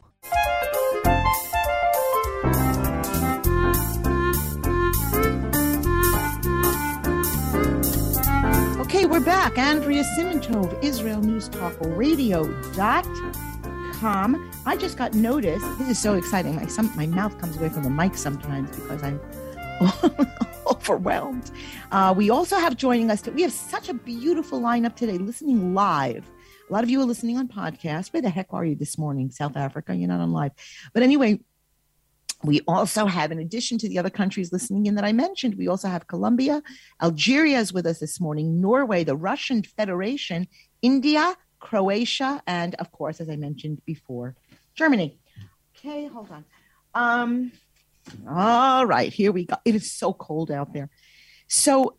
We're 9.10 9.18
back. 9.18 9.58
Andrea 9.58 10.04
Simantov, 10.16 10.80
Israel 10.84 11.20
News 11.20 11.48
Talk 11.48 11.74
Radio.com. 11.80 12.52
I 14.64 14.76
just 14.76 14.96
got 14.96 15.14
notice. 15.14 15.60
This 15.78 15.88
is 15.88 15.98
so 15.98 16.14
exciting. 16.14 16.54
My, 16.54 16.66
some, 16.66 16.94
my 16.96 17.06
mouth 17.06 17.36
comes 17.40 17.56
away 17.56 17.70
from 17.70 17.82
the 17.82 17.90
mic 17.90 18.16
sometimes 18.16 18.70
because 18.70 19.02
I'm 19.02 19.20
overwhelmed. 20.66 21.50
Uh, 21.90 22.14
we 22.16 22.30
also 22.30 22.56
have 22.56 22.76
joining 22.76 23.10
us, 23.10 23.26
we 23.26 23.42
have 23.42 23.50
such 23.50 23.88
a 23.88 23.94
beautiful 23.94 24.60
lineup 24.60 24.94
today, 24.94 25.18
listening 25.18 25.74
live. 25.74 26.30
A 26.68 26.72
lot 26.72 26.84
of 26.84 26.90
you 26.90 27.00
are 27.00 27.04
listening 27.04 27.36
on 27.36 27.48
podcast. 27.48 28.12
Where 28.12 28.22
the 28.22 28.30
heck 28.30 28.46
are 28.50 28.64
you 28.64 28.76
this 28.76 28.96
morning? 28.96 29.32
South 29.32 29.56
Africa? 29.56 29.92
You're 29.92 30.06
not 30.06 30.20
on 30.20 30.30
live. 30.30 30.52
But 30.94 31.02
anyway, 31.02 31.40
we 32.42 32.60
also 32.66 33.06
have, 33.06 33.32
in 33.32 33.38
addition 33.38 33.76
to 33.78 33.88
the 33.88 33.98
other 33.98 34.10
countries 34.10 34.52
listening 34.52 34.86
in 34.86 34.94
that 34.94 35.04
I 35.04 35.12
mentioned, 35.12 35.56
we 35.56 35.68
also 35.68 35.88
have 35.88 36.06
Colombia, 36.06 36.62
Algeria 37.02 37.58
is 37.58 37.72
with 37.72 37.86
us 37.86 37.98
this 37.98 38.20
morning, 38.20 38.60
Norway, 38.60 39.04
the 39.04 39.16
Russian 39.16 39.62
Federation, 39.62 40.48
India, 40.80 41.36
Croatia, 41.58 42.42
and 42.46 42.74
of 42.76 42.90
course, 42.92 43.20
as 43.20 43.28
I 43.28 43.36
mentioned 43.36 43.82
before, 43.84 44.34
Germany. 44.74 45.18
Okay, 45.76 46.06
hold 46.06 46.30
on. 46.30 46.44
Um, 46.94 47.52
all 48.28 48.86
right, 48.86 49.12
here 49.12 49.32
we 49.32 49.44
go. 49.44 49.56
It 49.64 49.74
is 49.74 49.92
so 49.92 50.14
cold 50.14 50.50
out 50.50 50.72
there. 50.72 50.88
So, 51.46 51.96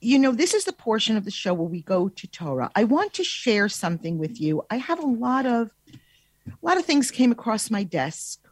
you 0.00 0.18
know, 0.18 0.32
this 0.32 0.54
is 0.54 0.64
the 0.64 0.72
portion 0.72 1.16
of 1.16 1.24
the 1.24 1.30
show 1.30 1.54
where 1.54 1.68
we 1.68 1.82
go 1.82 2.08
to 2.08 2.26
Torah. 2.26 2.70
I 2.74 2.84
want 2.84 3.14
to 3.14 3.24
share 3.24 3.68
something 3.68 4.18
with 4.18 4.40
you. 4.40 4.62
I 4.70 4.76
have 4.76 4.98
a 4.98 5.06
lot 5.06 5.46
of 5.46 5.70
a 6.46 6.66
lot 6.66 6.78
of 6.78 6.84
things 6.84 7.10
came 7.10 7.30
across 7.30 7.70
my 7.70 7.82
desk 7.84 8.47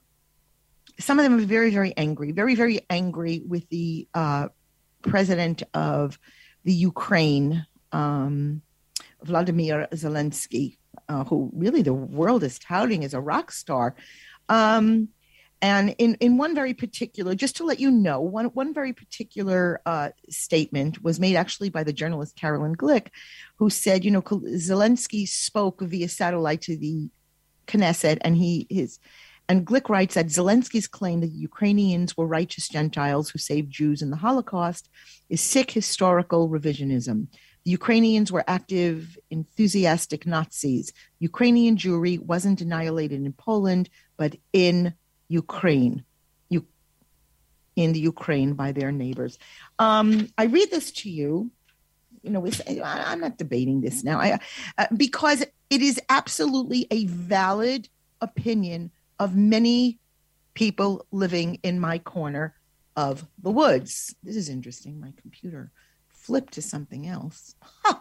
some 0.98 1.18
of 1.18 1.24
them 1.24 1.38
are 1.38 1.44
very, 1.44 1.70
very 1.70 1.94
angry, 1.96 2.32
very, 2.32 2.54
very 2.54 2.80
angry 2.88 3.42
with 3.46 3.68
the 3.68 4.08
uh, 4.14 4.48
president 5.02 5.62
of 5.74 6.18
the 6.64 6.72
Ukraine, 6.72 7.66
um, 7.92 8.62
Vladimir 9.22 9.88
Zelensky, 9.92 10.78
uh, 11.08 11.24
who 11.24 11.50
really 11.54 11.82
the 11.82 11.94
world 11.94 12.42
is 12.42 12.58
touting 12.58 13.04
as 13.04 13.14
a 13.14 13.20
rock 13.20 13.52
star. 13.52 13.94
Um, 14.48 15.08
and 15.62 15.94
in, 15.98 16.16
in 16.20 16.36
one 16.36 16.54
very 16.54 16.74
particular, 16.74 17.34
just 17.34 17.56
to 17.56 17.64
let 17.64 17.80
you 17.80 17.90
know, 17.90 18.20
one, 18.20 18.46
one 18.46 18.74
very 18.74 18.92
particular 18.92 19.80
uh, 19.86 20.10
statement 20.28 21.02
was 21.02 21.18
made 21.18 21.34
actually 21.34 21.70
by 21.70 21.82
the 21.82 21.94
journalist 21.94 22.36
Caroline 22.36 22.76
Glick, 22.76 23.08
who 23.56 23.70
said, 23.70 24.04
you 24.04 24.10
know, 24.10 24.22
Zelensky 24.22 25.26
spoke 25.26 25.80
via 25.80 26.08
satellite 26.08 26.60
to 26.62 26.76
the 26.76 27.08
Knesset, 27.66 28.18
and 28.20 28.36
he 28.36 28.66
his 28.70 28.98
and 29.48 29.66
Glick 29.66 29.88
writes 29.88 30.14
that 30.14 30.26
Zelensky's 30.26 30.88
claim 30.88 31.20
that 31.20 31.30
Ukrainians 31.30 32.16
were 32.16 32.26
righteous 32.26 32.68
Gentiles 32.68 33.30
who 33.30 33.38
saved 33.38 33.70
Jews 33.70 34.02
in 34.02 34.10
the 34.10 34.16
Holocaust 34.16 34.88
is 35.28 35.40
sick 35.40 35.70
historical 35.70 36.48
revisionism. 36.48 37.28
The 37.64 37.70
Ukrainians 37.70 38.30
were 38.30 38.44
active, 38.46 39.18
enthusiastic 39.30 40.26
Nazis. 40.26 40.92
Ukrainian 41.18 41.76
Jewry 41.76 42.18
wasn't 42.18 42.60
annihilated 42.60 43.24
in 43.24 43.32
Poland, 43.32 43.88
but 44.16 44.36
in 44.52 44.94
Ukraine, 45.28 46.04
in 47.76 47.92
the 47.92 48.00
Ukraine 48.00 48.54
by 48.54 48.72
their 48.72 48.90
neighbors. 48.90 49.38
Um, 49.78 50.28
I 50.36 50.44
read 50.44 50.70
this 50.70 50.90
to 50.92 51.10
you. 51.10 51.50
You 52.22 52.30
know, 52.30 52.44
I'm 52.82 53.20
not 53.20 53.38
debating 53.38 53.82
this 53.82 54.02
now, 54.02 54.18
I, 54.18 54.40
uh, 54.78 54.86
because 54.96 55.42
it 55.70 55.82
is 55.82 56.00
absolutely 56.08 56.88
a 56.90 57.04
valid 57.06 57.88
opinion 58.20 58.90
of 59.18 59.36
many 59.36 59.98
people 60.54 61.06
living 61.10 61.58
in 61.62 61.78
my 61.78 61.98
corner 61.98 62.54
of 62.96 63.26
the 63.42 63.50
woods. 63.50 64.14
This 64.22 64.36
is 64.36 64.48
interesting. 64.48 65.00
My 65.00 65.12
computer 65.20 65.70
flipped 66.08 66.54
to 66.54 66.62
something 66.62 67.06
else. 67.06 67.54
Huh. 67.84 67.98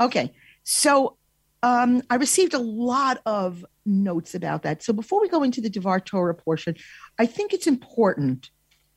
Okay, 0.00 0.32
so 0.64 1.16
um, 1.62 2.02
I 2.10 2.16
received 2.16 2.54
a 2.54 2.58
lot 2.58 3.20
of 3.24 3.64
notes 3.86 4.34
about 4.34 4.62
that. 4.62 4.82
So 4.82 4.92
before 4.92 5.20
we 5.20 5.28
go 5.28 5.42
into 5.42 5.60
the 5.60 5.70
Devar 5.70 6.00
Torah 6.00 6.34
portion, 6.34 6.76
I 7.18 7.26
think 7.26 7.52
it's 7.52 7.68
important 7.68 8.50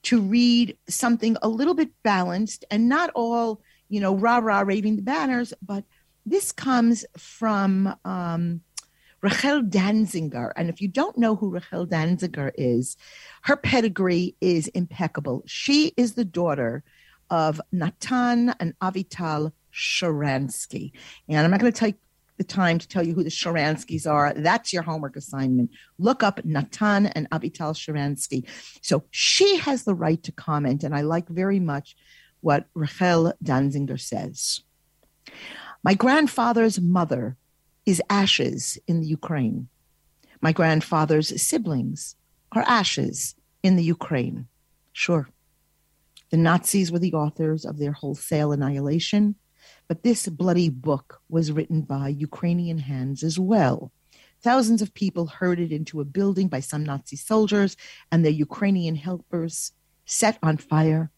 to 0.03 0.21
read 0.21 0.77
something 0.89 1.37
a 1.41 1.47
little 1.47 1.73
bit 1.73 1.89
balanced 2.03 2.65
and 2.69 2.89
not 2.89 3.11
all, 3.15 3.61
you 3.89 3.99
know, 3.99 4.15
rah 4.15 4.37
rah 4.37 4.61
raving 4.61 4.95
the 4.95 5.01
banners, 5.01 5.53
but 5.61 5.83
this 6.25 6.51
comes 6.51 7.05
from 7.17 7.95
um, 8.03 8.61
Rachel 9.25 9.63
Danziger. 9.63 10.51
And 10.55 10.69
if 10.69 10.79
you 10.81 10.87
don't 10.87 11.17
know 11.17 11.35
who 11.35 11.49
Rachel 11.49 11.87
Danziger 11.87 12.51
is, 12.53 12.95
her 13.41 13.57
pedigree 13.57 14.35
is 14.39 14.67
impeccable. 14.67 15.41
She 15.47 15.93
is 15.97 16.13
the 16.13 16.23
daughter 16.23 16.83
of 17.31 17.59
Natan 17.71 18.49
and 18.59 18.77
Avital 18.83 19.51
Sharansky. 19.73 20.91
And 21.27 21.39
I'm 21.39 21.49
not 21.49 21.59
going 21.59 21.73
to 21.73 21.79
take 21.79 21.95
the 22.37 22.43
time 22.43 22.77
to 22.77 22.87
tell 22.87 23.01
you 23.01 23.15
who 23.15 23.23
the 23.23 23.31
Sharanskys 23.31 24.05
are. 24.05 24.31
That's 24.35 24.71
your 24.71 24.83
homework 24.83 25.15
assignment. 25.15 25.71
Look 25.97 26.21
up 26.21 26.45
Natan 26.45 27.07
and 27.07 27.27
Avital 27.31 27.73
Sharansky. 27.73 28.47
So 28.83 29.05
she 29.09 29.57
has 29.57 29.85
the 29.85 29.95
right 29.95 30.21
to 30.21 30.31
comment, 30.31 30.83
and 30.83 30.93
I 30.93 31.01
like 31.01 31.27
very 31.29 31.59
much 31.59 31.95
what 32.41 32.67
Rachel 32.75 33.33
Danziger 33.43 33.99
says. 33.99 34.61
My 35.83 35.95
grandfather's 35.95 36.79
mother 36.79 37.37
is 37.85 38.01
ashes 38.09 38.77
in 38.87 38.99
the 38.99 39.07
Ukraine. 39.07 39.67
My 40.41 40.51
grandfather's 40.51 41.41
siblings 41.41 42.15
are 42.51 42.63
ashes 42.63 43.35
in 43.63 43.75
the 43.75 43.83
Ukraine. 43.83 44.47
Sure. 44.93 45.29
The 46.29 46.37
Nazis 46.37 46.91
were 46.91 46.99
the 46.99 47.13
authors 47.13 47.65
of 47.65 47.77
their 47.77 47.91
wholesale 47.91 48.51
annihilation, 48.51 49.35
but 49.87 50.03
this 50.03 50.27
bloody 50.27 50.69
book 50.69 51.21
was 51.29 51.51
written 51.51 51.81
by 51.81 52.09
Ukrainian 52.09 52.79
hands 52.79 53.23
as 53.23 53.37
well. 53.39 53.91
Thousands 54.41 54.81
of 54.81 54.93
people 54.93 55.27
herded 55.27 55.71
into 55.71 56.01
a 56.01 56.05
building 56.05 56.47
by 56.47 56.59
some 56.59 56.83
Nazi 56.83 57.15
soldiers 57.15 57.77
and 58.11 58.23
their 58.23 58.31
Ukrainian 58.31 58.95
helpers, 58.95 59.71
set 60.05 60.37
on 60.43 60.57
fire, 60.57 61.11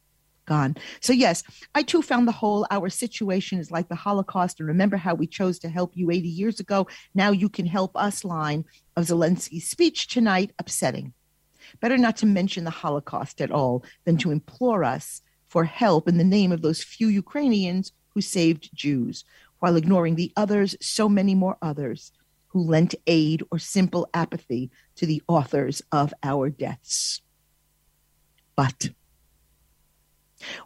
gone. 0.47 0.75
So, 0.99 1.13
yes, 1.13 1.43
I 1.75 1.83
too 1.83 2.01
found 2.01 2.27
the 2.27 2.31
whole 2.31 2.65
our 2.71 2.89
situation 2.89 3.59
is 3.59 3.69
like 3.69 3.89
the 3.89 3.95
Holocaust. 3.95 4.59
And 4.59 4.67
remember 4.67 4.97
how 4.97 5.13
we 5.13 5.27
chose 5.27 5.59
to 5.59 5.69
help 5.69 5.95
you 5.95 6.09
80 6.09 6.27
years 6.27 6.59
ago? 6.59 6.87
Now 7.13 7.29
you 7.29 7.49
can 7.49 7.67
help 7.67 7.95
us 7.95 8.25
line 8.25 8.65
of 8.95 9.05
Zelensky's 9.05 9.69
speech 9.69 10.07
tonight 10.07 10.51
upsetting. 10.57 11.13
Better 11.79 11.97
not 11.97 12.17
to 12.17 12.25
mention 12.25 12.63
the 12.63 12.71
Holocaust 12.71 13.41
at 13.41 13.51
all 13.51 13.83
than 14.05 14.17
to 14.17 14.31
implore 14.31 14.83
us 14.83 15.21
for 15.47 15.65
help 15.65 16.07
in 16.07 16.17
the 16.17 16.23
name 16.23 16.51
of 16.51 16.61
those 16.61 16.83
few 16.83 17.07
Ukrainians 17.07 17.91
who 18.09 18.21
saved 18.21 18.69
Jews, 18.73 19.23
while 19.59 19.75
ignoring 19.75 20.15
the 20.15 20.31
others, 20.35 20.75
so 20.81 21.07
many 21.07 21.35
more 21.35 21.57
others 21.61 22.11
who 22.47 22.63
lent 22.63 22.95
aid 23.05 23.43
or 23.51 23.59
simple 23.59 24.09
apathy 24.13 24.71
to 24.95 25.05
the 25.05 25.21
authors 25.27 25.81
of 25.91 26.13
our 26.23 26.49
deaths. 26.49 27.21
But 28.55 28.89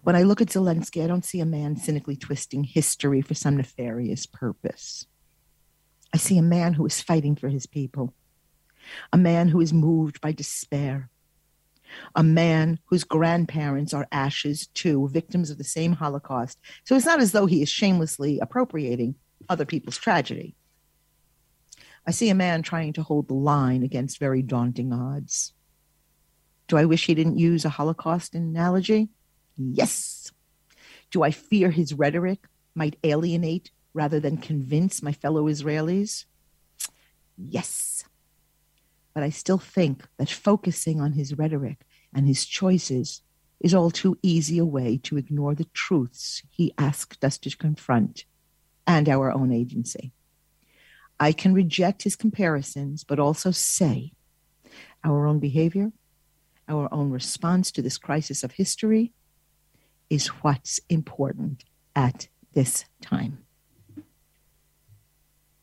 when 0.03 0.15
I 0.15 0.23
look 0.23 0.41
at 0.41 0.49
Zelensky, 0.49 1.03
I 1.03 1.07
don't 1.07 1.25
see 1.25 1.39
a 1.39 1.45
man 1.45 1.75
cynically 1.75 2.15
twisting 2.15 2.63
history 2.63 3.21
for 3.21 3.33
some 3.33 3.57
nefarious 3.57 4.25
purpose. 4.25 5.05
I 6.13 6.17
see 6.17 6.37
a 6.37 6.43
man 6.43 6.73
who 6.73 6.85
is 6.85 7.01
fighting 7.01 7.35
for 7.35 7.47
his 7.47 7.65
people, 7.65 8.13
a 9.13 9.17
man 9.17 9.47
who 9.47 9.61
is 9.61 9.71
moved 9.73 10.19
by 10.19 10.31
despair, 10.31 11.09
a 12.15 12.23
man 12.23 12.79
whose 12.85 13.03
grandparents 13.03 13.93
are 13.93 14.07
ashes 14.11 14.67
too, 14.67 15.09
victims 15.09 15.49
of 15.49 15.57
the 15.57 15.63
same 15.63 15.93
Holocaust. 15.93 16.59
So 16.83 16.95
it's 16.95 17.05
not 17.05 17.21
as 17.21 17.31
though 17.31 17.45
he 17.45 17.61
is 17.61 17.69
shamelessly 17.69 18.39
appropriating 18.39 19.15
other 19.49 19.65
people's 19.65 19.97
tragedy. 19.97 20.55
I 22.05 22.11
see 22.11 22.29
a 22.29 22.35
man 22.35 22.63
trying 22.63 22.93
to 22.93 23.03
hold 23.03 23.27
the 23.27 23.35
line 23.35 23.83
against 23.83 24.19
very 24.19 24.41
daunting 24.41 24.91
odds. 24.91 25.53
Do 26.67 26.77
I 26.77 26.85
wish 26.85 27.05
he 27.05 27.13
didn't 27.13 27.37
use 27.37 27.65
a 27.65 27.69
Holocaust 27.69 28.33
analogy? 28.33 29.09
Yes. 29.57 30.31
Do 31.11 31.23
I 31.23 31.31
fear 31.31 31.71
his 31.71 31.93
rhetoric 31.93 32.47
might 32.73 32.97
alienate 33.03 33.71
rather 33.93 34.19
than 34.19 34.37
convince 34.37 35.03
my 35.03 35.11
fellow 35.11 35.45
Israelis? 35.45 36.25
Yes. 37.37 38.05
But 39.13 39.23
I 39.23 39.29
still 39.29 39.57
think 39.57 40.07
that 40.17 40.29
focusing 40.29 41.01
on 41.01 41.13
his 41.13 41.37
rhetoric 41.37 41.85
and 42.13 42.27
his 42.27 42.45
choices 42.45 43.21
is 43.59 43.73
all 43.73 43.91
too 43.91 44.17
easy 44.23 44.57
a 44.57 44.65
way 44.65 44.97
to 45.03 45.17
ignore 45.17 45.53
the 45.53 45.65
truths 45.65 46.41
he 46.49 46.73
asked 46.77 47.23
us 47.23 47.37
to 47.39 47.55
confront 47.55 48.25
and 48.87 49.07
our 49.07 49.31
own 49.31 49.51
agency. 49.51 50.11
I 51.19 51.31
can 51.33 51.53
reject 51.53 52.03
his 52.03 52.15
comparisons, 52.15 53.03
but 53.03 53.19
also 53.19 53.51
say 53.51 54.13
our 55.03 55.27
own 55.27 55.39
behavior, 55.39 55.91
our 56.67 56.91
own 56.91 57.11
response 57.11 57.71
to 57.71 57.81
this 57.81 57.97
crisis 57.97 58.43
of 58.43 58.53
history 58.53 59.13
is 60.11 60.27
what's 60.27 60.81
important 60.89 61.63
at 61.95 62.27
this 62.53 62.83
time. 63.01 63.39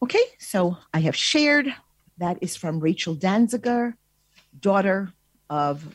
Okay, 0.03 0.25
so 0.39 0.79
I 0.95 1.01
have 1.01 1.15
shared. 1.15 1.73
That 2.17 2.39
is 2.41 2.57
from 2.57 2.81
Rachel 2.81 3.15
Danziger, 3.15 3.93
daughter 4.59 5.13
of 5.51 5.95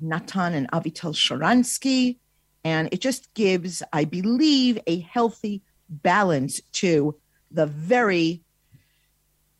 Natan 0.00 0.54
and 0.54 0.70
Avital 0.72 1.14
Sharansky. 1.14 2.18
And 2.64 2.88
it 2.92 3.02
just 3.02 3.32
gives, 3.34 3.82
I 3.92 4.04
believe, 4.04 4.78
a 4.86 5.00
healthy 5.00 5.62
balance 5.90 6.62
to 6.72 7.14
the 7.50 7.66
very, 7.66 8.42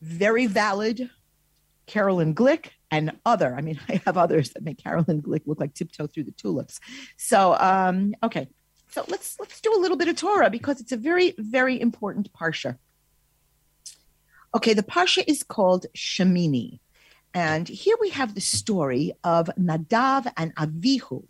very 0.01 0.47
valid 0.47 1.09
Caroline 1.85 2.33
Glick 2.33 2.71
and 2.91 3.11
other. 3.25 3.55
I 3.55 3.61
mean, 3.61 3.79
I 3.89 4.01
have 4.05 4.17
others 4.17 4.51
that 4.51 4.63
make 4.63 4.83
Caroline 4.83 5.21
Glick 5.21 5.43
look 5.45 5.59
like 5.59 5.73
tiptoe 5.73 6.07
through 6.07 6.23
the 6.23 6.31
tulips. 6.31 6.79
So, 7.17 7.55
um, 7.59 8.15
okay, 8.23 8.47
so 8.89 9.05
let's 9.07 9.39
let's 9.39 9.61
do 9.61 9.73
a 9.75 9.79
little 9.79 9.97
bit 9.97 10.07
of 10.07 10.15
Torah 10.15 10.49
because 10.49 10.81
it's 10.81 10.91
a 10.91 10.97
very 10.97 11.33
very 11.37 11.79
important 11.79 12.31
parsha. 12.33 12.77
Okay, 14.55 14.73
the 14.73 14.83
parsha 14.83 15.23
is 15.27 15.43
called 15.43 15.85
Shemini, 15.95 16.79
and 17.33 17.67
here 17.67 17.95
we 18.01 18.09
have 18.09 18.33
the 18.33 18.41
story 18.41 19.13
of 19.23 19.49
Nadav 19.59 20.31
and 20.35 20.55
Avihu. 20.55 21.23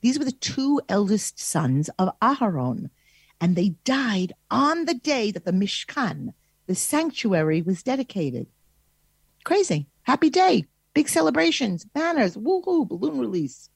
These 0.00 0.18
were 0.18 0.26
the 0.26 0.32
two 0.32 0.80
eldest 0.88 1.40
sons 1.40 1.88
of 1.98 2.10
Aharon, 2.20 2.90
and 3.40 3.56
they 3.56 3.70
died 3.84 4.34
on 4.50 4.84
the 4.84 4.94
day 4.94 5.30
that 5.30 5.44
the 5.46 5.52
Mishkan, 5.52 6.34
the 6.66 6.74
sanctuary, 6.74 7.62
was 7.62 7.82
dedicated. 7.82 8.46
Crazy. 9.44 9.86
Happy 10.02 10.28
day 10.30 10.66
big 10.94 11.08
celebrations, 11.08 11.84
banners, 11.84 12.36
woohoo, 12.36 12.88
balloon 12.88 13.18
release. 13.18 13.70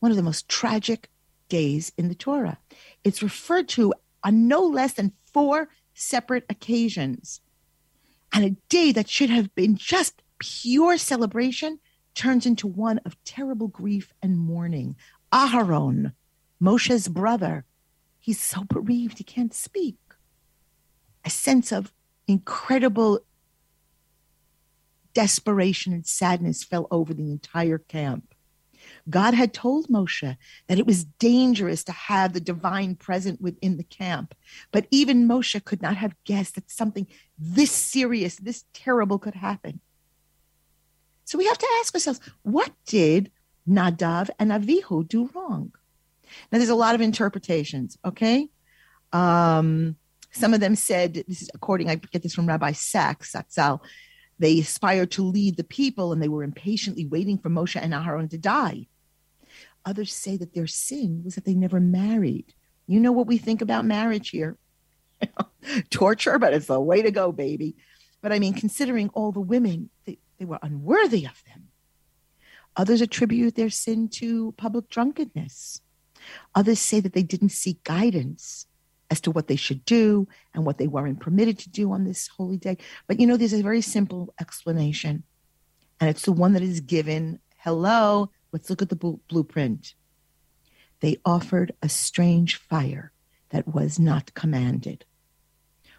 One 0.00 0.10
of 0.10 0.16
the 0.16 0.22
most 0.22 0.48
tragic 0.48 1.08
days 1.48 1.92
in 1.96 2.08
the 2.08 2.14
Torah. 2.14 2.58
It's 3.04 3.22
referred 3.22 3.68
to 3.70 3.94
on 4.22 4.48
no 4.48 4.60
less 4.60 4.94
than 4.94 5.12
four 5.32 5.68
separate 5.94 6.44
occasions. 6.48 7.40
And 8.32 8.44
a 8.44 8.56
day 8.68 8.92
that 8.92 9.08
should 9.08 9.30
have 9.30 9.54
been 9.54 9.76
just 9.76 10.22
pure 10.38 10.98
celebration 10.98 11.80
turns 12.14 12.46
into 12.46 12.66
one 12.66 12.98
of 13.04 13.22
terrible 13.24 13.68
grief 13.68 14.12
and 14.22 14.38
mourning. 14.38 14.96
Aharon, 15.32 16.12
Moshe's 16.60 17.08
brother, 17.08 17.64
he's 18.18 18.40
so 18.40 18.64
bereaved 18.64 19.18
he 19.18 19.24
can't 19.24 19.54
speak. 19.54 19.96
A 21.24 21.30
sense 21.30 21.72
of 21.72 21.92
incredible 22.26 23.20
desperation 25.18 25.92
and 25.92 26.06
sadness 26.06 26.62
fell 26.62 26.86
over 26.92 27.12
the 27.12 27.28
entire 27.32 27.78
camp. 27.78 28.36
God 29.10 29.34
had 29.34 29.52
told 29.52 29.88
Moshe 29.88 30.36
that 30.68 30.78
it 30.78 30.86
was 30.86 31.02
dangerous 31.02 31.82
to 31.82 31.90
have 31.90 32.32
the 32.32 32.40
divine 32.40 32.94
present 32.94 33.40
within 33.40 33.78
the 33.78 33.82
camp. 33.82 34.32
But 34.70 34.86
even 34.92 35.26
Moshe 35.26 35.64
could 35.64 35.82
not 35.82 35.96
have 35.96 36.14
guessed 36.24 36.54
that 36.54 36.70
something 36.70 37.08
this 37.36 37.72
serious, 37.72 38.36
this 38.36 38.64
terrible 38.72 39.18
could 39.18 39.34
happen. 39.34 39.80
So 41.24 41.36
we 41.36 41.46
have 41.46 41.58
to 41.58 41.68
ask 41.80 41.92
ourselves 41.96 42.20
what 42.42 42.70
did 42.86 43.32
Nadav 43.68 44.30
and 44.38 44.52
Avihu 44.52 45.06
do 45.08 45.28
wrong? 45.34 45.72
Now, 46.52 46.58
there's 46.58 46.68
a 46.68 46.76
lot 46.76 46.94
of 46.94 47.00
interpretations, 47.00 47.98
okay? 48.04 48.46
Um, 49.12 49.96
some 50.30 50.54
of 50.54 50.60
them 50.60 50.76
said, 50.76 51.24
this 51.26 51.42
is 51.42 51.50
according, 51.54 51.90
I 51.90 51.96
get 51.96 52.22
this 52.22 52.34
from 52.34 52.46
Rabbi 52.46 52.70
Sacks, 52.70 53.32
Zatzal, 53.32 53.80
they 54.38 54.60
aspired 54.60 55.10
to 55.12 55.22
lead 55.22 55.56
the 55.56 55.64
people 55.64 56.12
and 56.12 56.22
they 56.22 56.28
were 56.28 56.44
impatiently 56.44 57.06
waiting 57.06 57.38
for 57.38 57.50
Moshe 57.50 57.80
and 57.80 57.92
Aharon 57.92 58.30
to 58.30 58.38
die. 58.38 58.86
Others 59.84 60.12
say 60.12 60.36
that 60.36 60.54
their 60.54 60.66
sin 60.66 61.22
was 61.24 61.34
that 61.34 61.44
they 61.44 61.54
never 61.54 61.80
married. 61.80 62.54
You 62.86 63.00
know 63.00 63.12
what 63.12 63.26
we 63.26 63.38
think 63.38 63.62
about 63.62 63.84
marriage 63.84 64.30
here? 64.30 64.56
Torture, 65.90 66.38
but 66.38 66.54
it's 66.54 66.66
the 66.66 66.80
way 66.80 67.02
to 67.02 67.10
go, 67.10 67.32
baby. 67.32 67.76
But 68.22 68.32
I 68.32 68.38
mean, 68.38 68.54
considering 68.54 69.10
all 69.10 69.32
the 69.32 69.40
women, 69.40 69.90
they, 70.04 70.18
they 70.38 70.44
were 70.44 70.58
unworthy 70.62 71.24
of 71.24 71.42
them. 71.46 71.68
Others 72.76 73.00
attribute 73.00 73.56
their 73.56 73.70
sin 73.70 74.08
to 74.08 74.52
public 74.52 74.88
drunkenness. 74.88 75.80
Others 76.54 76.78
say 76.78 77.00
that 77.00 77.12
they 77.12 77.24
didn't 77.24 77.48
seek 77.48 77.82
guidance 77.82 78.66
as 79.10 79.20
to 79.22 79.30
what 79.30 79.48
they 79.48 79.56
should 79.56 79.84
do 79.84 80.28
and 80.54 80.64
what 80.64 80.78
they 80.78 80.86
weren't 80.86 81.20
permitted 81.20 81.58
to 81.58 81.70
do 81.70 81.92
on 81.92 82.04
this 82.04 82.28
holy 82.28 82.56
day. 82.56 82.76
But 83.06 83.20
you 83.20 83.26
know, 83.26 83.36
there's 83.36 83.52
a 83.52 83.62
very 83.62 83.80
simple 83.80 84.34
explanation, 84.40 85.22
and 86.00 86.10
it's 86.10 86.24
the 86.24 86.32
one 86.32 86.52
that 86.52 86.62
is 86.62 86.80
given. 86.80 87.40
Hello, 87.58 88.30
let's 88.52 88.70
look 88.70 88.82
at 88.82 88.88
the 88.88 89.18
blueprint. 89.28 89.94
They 91.00 91.18
offered 91.24 91.72
a 91.82 91.88
strange 91.88 92.56
fire 92.56 93.12
that 93.50 93.72
was 93.72 93.98
not 93.98 94.34
commanded. 94.34 95.04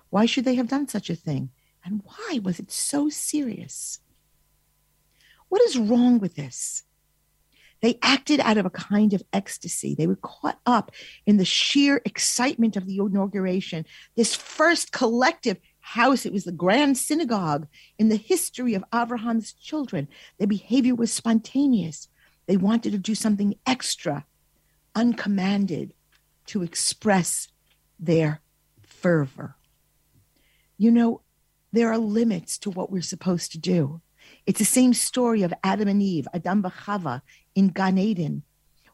Why 0.09 0.25
should 0.25 0.45
they 0.45 0.55
have 0.55 0.67
done 0.67 0.87
such 0.87 1.09
a 1.09 1.15
thing? 1.15 1.49
And 1.83 2.01
why 2.03 2.39
was 2.43 2.59
it 2.59 2.71
so 2.71 3.09
serious? 3.09 3.99
What 5.47 5.61
is 5.63 5.77
wrong 5.77 6.19
with 6.19 6.35
this? 6.35 6.83
They 7.81 7.97
acted 8.01 8.39
out 8.41 8.57
of 8.57 8.65
a 8.65 8.69
kind 8.69 9.13
of 9.13 9.23
ecstasy. 9.31 9.95
They 9.95 10.07
were 10.07 10.17
caught 10.17 10.59
up 10.65 10.91
in 11.25 11.37
the 11.37 11.45
sheer 11.45 12.01
excitement 12.05 12.75
of 12.75 12.85
the 12.85 12.97
inauguration. 12.97 13.85
This 14.15 14.35
first 14.35 14.91
collective 14.91 15.57
house, 15.79 16.25
it 16.25 16.33
was 16.33 16.43
the 16.43 16.51
grand 16.51 16.97
synagogue 16.97 17.67
in 17.97 18.09
the 18.09 18.17
history 18.17 18.73
of 18.73 18.83
Abraham's 18.93 19.53
children. 19.53 20.07
Their 20.37 20.47
behavior 20.47 20.95
was 20.95 21.11
spontaneous. 21.11 22.09
They 22.47 22.57
wanted 22.57 22.91
to 22.91 22.97
do 22.97 23.15
something 23.15 23.55
extra, 23.65 24.25
uncommanded, 24.95 25.93
to 26.47 26.63
express 26.63 27.47
their 27.99 28.41
fervor. 28.81 29.55
You 30.77 30.91
know, 30.91 31.21
there 31.71 31.91
are 31.91 31.97
limits 31.97 32.57
to 32.59 32.71
what 32.71 32.91
we're 32.91 33.01
supposed 33.01 33.51
to 33.51 33.59
do. 33.59 34.01
It's 34.45 34.59
the 34.59 34.65
same 34.65 34.93
story 34.93 35.43
of 35.43 35.53
Adam 35.63 35.87
and 35.87 36.01
Eve, 36.01 36.27
Adam 36.33 36.63
v'Chava 36.63 37.21
in 37.59 37.67
Gan 37.67 37.97
Eden. 37.97 38.43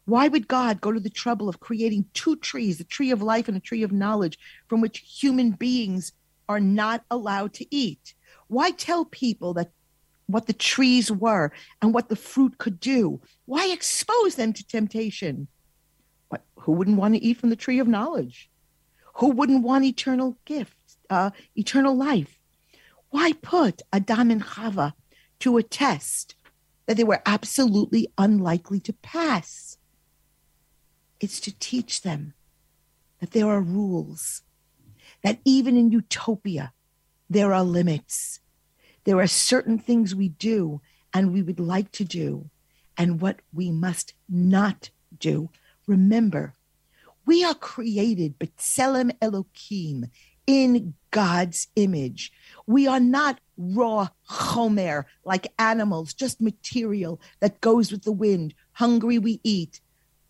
Why 0.04 0.28
would 0.28 0.46
God 0.48 0.80
go 0.80 0.92
to 0.92 1.00
the 1.00 1.10
trouble 1.10 1.48
of 1.48 1.60
creating 1.60 2.06
two 2.14 2.36
trees, 2.36 2.78
a 2.80 2.84
tree 2.84 3.10
of 3.12 3.22
life 3.22 3.48
and 3.48 3.56
a 3.56 3.60
tree 3.60 3.82
of 3.82 3.92
knowledge, 3.92 4.38
from 4.68 4.80
which 4.80 4.98
human 5.20 5.52
beings 5.52 6.12
are 6.48 6.60
not 6.60 7.04
allowed 7.10 7.52
to 7.54 7.74
eat? 7.74 8.14
Why 8.48 8.70
tell 8.70 9.04
people 9.04 9.54
that 9.54 9.70
what 10.26 10.46
the 10.46 10.52
trees 10.52 11.10
were 11.10 11.52
and 11.80 11.94
what 11.94 12.08
the 12.08 12.16
fruit 12.16 12.58
could 12.58 12.78
do? 12.78 13.20
Why 13.46 13.68
expose 13.68 14.34
them 14.36 14.52
to 14.52 14.66
temptation? 14.66 15.48
What, 16.28 16.42
who 16.60 16.72
wouldn't 16.72 16.98
want 16.98 17.14
to 17.14 17.22
eat 17.22 17.38
from 17.38 17.50
the 17.50 17.56
tree 17.56 17.78
of 17.78 17.88
knowledge? 17.88 18.48
Who 19.14 19.30
wouldn't 19.30 19.62
want 19.62 19.84
eternal 19.84 20.36
gifts, 20.44 20.98
uh, 21.08 21.30
eternal 21.56 21.96
life? 21.96 22.38
Why 23.10 23.32
put 23.32 23.82
Adam 23.92 24.30
and 24.30 24.42
Chava 24.42 24.92
to 25.40 25.56
a 25.56 25.62
test 25.62 26.35
that 26.86 26.96
they 26.96 27.04
were 27.04 27.22
absolutely 27.26 28.08
unlikely 28.16 28.80
to 28.80 28.92
pass. 28.92 29.78
It's 31.20 31.40
to 31.40 31.58
teach 31.58 32.02
them 32.02 32.34
that 33.20 33.32
there 33.32 33.48
are 33.48 33.60
rules, 33.60 34.42
that 35.22 35.40
even 35.44 35.76
in 35.76 35.90
utopia, 35.90 36.72
there 37.28 37.52
are 37.52 37.64
limits. 37.64 38.40
There 39.04 39.18
are 39.18 39.26
certain 39.26 39.78
things 39.78 40.14
we 40.14 40.28
do 40.28 40.80
and 41.14 41.32
we 41.32 41.42
would 41.42 41.60
like 41.60 41.90
to 41.92 42.04
do, 42.04 42.50
and 42.98 43.20
what 43.20 43.40
we 43.52 43.70
must 43.70 44.12
not 44.28 44.90
do. 45.18 45.48
Remember, 45.86 46.54
we 47.24 47.42
are 47.42 47.54
created, 47.54 48.38
B'Tselem 48.38 49.16
Elohim, 49.22 50.06
in 50.46 50.94
God's 51.10 51.68
image. 51.74 52.32
We 52.66 52.86
are 52.86 53.00
not 53.00 53.40
raw 53.56 54.08
chomer 54.28 55.04
like 55.24 55.52
animals, 55.58 56.14
just 56.14 56.40
material 56.40 57.20
that 57.40 57.60
goes 57.60 57.92
with 57.92 58.02
the 58.02 58.12
wind. 58.12 58.54
Hungry, 58.72 59.18
we 59.18 59.40
eat. 59.44 59.80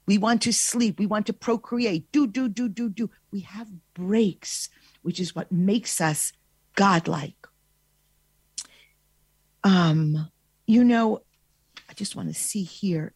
We 0.06 0.18
want 0.18 0.42
to 0.42 0.52
sleep. 0.52 0.98
We 0.98 1.06
want 1.06 1.26
to 1.26 1.32
procreate. 1.32 2.12
Do, 2.12 2.26
do, 2.26 2.48
do, 2.48 2.68
do, 2.68 2.88
do. 2.88 3.10
We 3.32 3.40
have 3.40 3.68
breaks, 3.94 4.68
which 5.02 5.18
is 5.18 5.34
what 5.34 5.50
makes 5.50 6.00
us 6.00 6.32
godlike. 6.74 7.46
Um, 9.64 10.30
you 10.66 10.84
know, 10.84 11.22
I 11.90 11.94
just 11.94 12.14
want 12.14 12.28
to 12.28 12.34
see 12.34 12.62
here. 12.62 13.14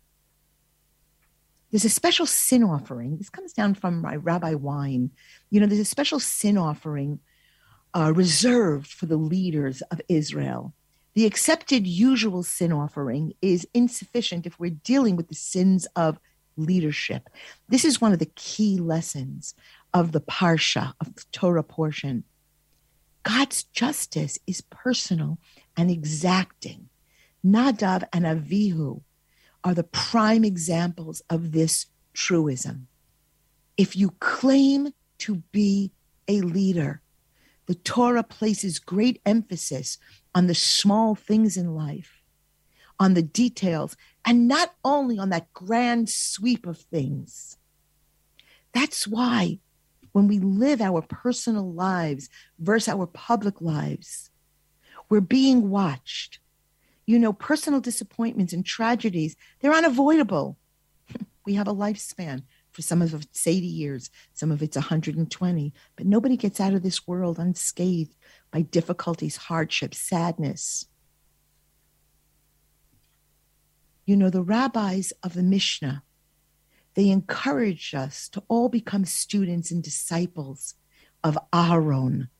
There's 1.70 1.84
a 1.84 1.90
special 1.90 2.26
sin 2.26 2.64
offering. 2.64 3.16
This 3.16 3.30
comes 3.30 3.52
down 3.52 3.74
from 3.74 4.00
my 4.00 4.16
Rabbi 4.16 4.54
Wein. 4.54 5.12
You 5.50 5.60
know, 5.60 5.66
there's 5.66 5.80
a 5.80 5.84
special 5.84 6.18
sin 6.18 6.58
offering 6.58 7.20
uh, 7.94 8.12
reserved 8.14 8.88
for 8.88 9.06
the 9.06 9.16
leaders 9.16 9.82
of 9.90 10.00
Israel. 10.08 10.74
The 11.14 11.26
accepted 11.26 11.86
usual 11.86 12.42
sin 12.42 12.72
offering 12.72 13.32
is 13.42 13.66
insufficient 13.74 14.46
if 14.46 14.58
we're 14.58 14.70
dealing 14.70 15.16
with 15.16 15.28
the 15.28 15.34
sins 15.34 15.86
of 15.96 16.18
leadership. 16.56 17.28
This 17.68 17.84
is 17.84 18.00
one 18.00 18.12
of 18.12 18.18
the 18.18 18.30
key 18.36 18.78
lessons 18.78 19.54
of 19.92 20.12
the 20.12 20.20
Parsha, 20.20 20.92
of 21.00 21.14
the 21.14 21.24
Torah 21.32 21.64
portion. 21.64 22.24
God's 23.22 23.64
justice 23.64 24.38
is 24.46 24.60
personal 24.60 25.38
and 25.76 25.90
exacting. 25.90 26.88
Nadav 27.44 28.04
and 28.12 28.24
Avihu 28.24 29.02
are 29.64 29.74
the 29.74 29.84
prime 29.84 30.44
examples 30.44 31.22
of 31.28 31.52
this 31.52 31.86
truism. 32.14 32.86
If 33.76 33.96
you 33.96 34.10
claim 34.20 34.92
to 35.18 35.36
be 35.52 35.92
a 36.28 36.40
leader, 36.40 37.02
the 37.70 37.76
Torah 37.76 38.24
places 38.24 38.80
great 38.80 39.22
emphasis 39.24 39.96
on 40.34 40.48
the 40.48 40.56
small 40.56 41.14
things 41.14 41.56
in 41.56 41.76
life, 41.76 42.20
on 42.98 43.14
the 43.14 43.22
details, 43.22 43.96
and 44.24 44.48
not 44.48 44.74
only 44.84 45.20
on 45.20 45.28
that 45.30 45.52
grand 45.52 46.10
sweep 46.10 46.66
of 46.66 46.78
things. 46.78 47.58
That's 48.74 49.06
why 49.06 49.60
when 50.10 50.26
we 50.26 50.40
live 50.40 50.80
our 50.80 51.00
personal 51.00 51.72
lives 51.72 52.28
versus 52.58 52.92
our 52.92 53.06
public 53.06 53.60
lives, 53.60 54.30
we're 55.08 55.20
being 55.20 55.70
watched. 55.70 56.40
You 57.06 57.20
know, 57.20 57.32
personal 57.32 57.78
disappointments 57.78 58.52
and 58.52 58.66
tragedies, 58.66 59.36
they're 59.60 59.72
unavoidable. 59.72 60.58
we 61.46 61.54
have 61.54 61.68
a 61.68 61.72
lifespan. 61.72 62.42
For 62.80 62.84
some 62.84 63.02
of 63.02 63.12
it's 63.12 63.46
80 63.46 63.66
years, 63.66 64.10
some 64.32 64.50
of 64.50 64.62
it's 64.62 64.74
120. 64.74 65.74
But 65.96 66.06
nobody 66.06 66.38
gets 66.38 66.60
out 66.60 66.72
of 66.72 66.82
this 66.82 67.06
world 67.06 67.38
unscathed 67.38 68.16
by 68.50 68.62
difficulties, 68.62 69.36
hardships, 69.36 69.98
sadness. 69.98 70.86
You 74.06 74.16
know, 74.16 74.30
the 74.30 74.40
rabbis 74.40 75.12
of 75.22 75.34
the 75.34 75.42
Mishnah, 75.42 76.02
they 76.94 77.10
encourage 77.10 77.92
us 77.94 78.30
to 78.30 78.42
all 78.48 78.70
become 78.70 79.04
students 79.04 79.70
and 79.70 79.82
disciples 79.82 80.74
of 81.22 81.36
Aaron, 81.54 82.30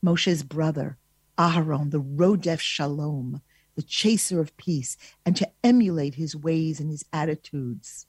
Moshe's 0.00 0.42
brother, 0.42 0.96
Aaron, 1.38 1.90
the 1.90 2.00
Rodef 2.00 2.60
Shalom, 2.60 3.42
the 3.74 3.82
chaser 3.82 4.40
of 4.40 4.56
peace, 4.56 4.96
and 5.26 5.36
to 5.36 5.50
emulate 5.62 6.14
his 6.14 6.34
ways 6.34 6.80
and 6.80 6.90
his 6.90 7.04
attitudes. 7.12 8.06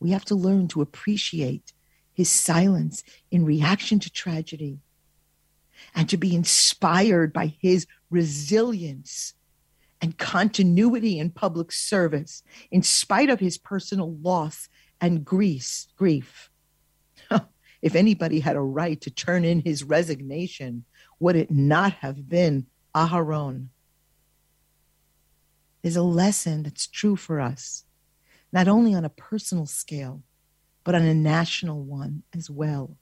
We 0.00 0.10
have 0.10 0.24
to 0.26 0.34
learn 0.34 0.68
to 0.68 0.82
appreciate 0.82 1.72
his 2.12 2.30
silence 2.30 3.02
in 3.30 3.44
reaction 3.44 3.98
to 4.00 4.10
tragedy 4.10 4.78
and 5.94 6.08
to 6.08 6.16
be 6.16 6.34
inspired 6.34 7.32
by 7.32 7.54
his 7.60 7.86
resilience 8.10 9.34
and 10.00 10.18
continuity 10.18 11.18
in 11.18 11.30
public 11.30 11.72
service 11.72 12.42
in 12.70 12.82
spite 12.82 13.30
of 13.30 13.40
his 13.40 13.58
personal 13.58 14.14
loss 14.16 14.68
and 15.00 15.24
Greece, 15.24 15.88
grief. 15.96 16.50
if 17.82 17.94
anybody 17.94 18.40
had 18.40 18.56
a 18.56 18.60
right 18.60 19.00
to 19.00 19.10
turn 19.10 19.44
in 19.44 19.60
his 19.60 19.84
resignation, 19.84 20.84
would 21.20 21.36
it 21.36 21.50
not 21.50 21.92
have 21.94 22.28
been 22.28 22.66
Aharon? 22.94 23.68
There's 25.82 25.96
a 25.96 26.02
lesson 26.02 26.62
that's 26.62 26.86
true 26.86 27.16
for 27.16 27.40
us, 27.40 27.84
not 28.52 28.68
only 28.68 28.94
on 28.94 29.04
a 29.04 29.10
personal 29.10 29.66
scale, 29.66 30.22
but 30.84 30.94
on 30.94 31.02
a 31.02 31.14
national 31.14 31.82
one 31.82 32.22
as 32.34 32.48
well. 32.48 32.96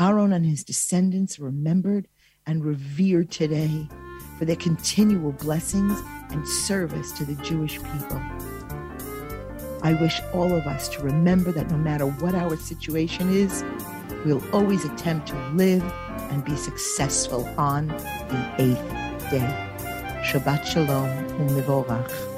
Aaron 0.00 0.32
and 0.32 0.44
his 0.44 0.64
descendants 0.64 1.38
remembered 1.38 2.08
and 2.46 2.64
revered 2.64 3.30
today 3.30 3.88
for 4.38 4.44
their 4.44 4.56
continual 4.56 5.32
blessings 5.32 5.98
and 6.30 6.46
service 6.46 7.12
to 7.12 7.24
the 7.24 7.34
Jewish 7.42 7.78
people. 7.78 8.22
I 9.82 9.96
wish 10.00 10.20
all 10.32 10.52
of 10.52 10.66
us 10.66 10.88
to 10.90 11.02
remember 11.02 11.52
that 11.52 11.70
no 11.70 11.76
matter 11.76 12.06
what 12.06 12.34
our 12.34 12.56
situation 12.56 13.30
is, 13.30 13.64
we'll 14.24 14.42
always 14.52 14.84
attempt 14.84 15.28
to 15.28 15.48
live 15.50 15.82
and 16.30 16.44
be 16.44 16.56
successful 16.56 17.46
on 17.56 17.86
the 17.88 18.54
eighth 18.58 19.30
day. 19.30 19.68
Shabbat 20.24 20.64
Shalom 20.64 21.08
U'Mevorach. 21.48 22.37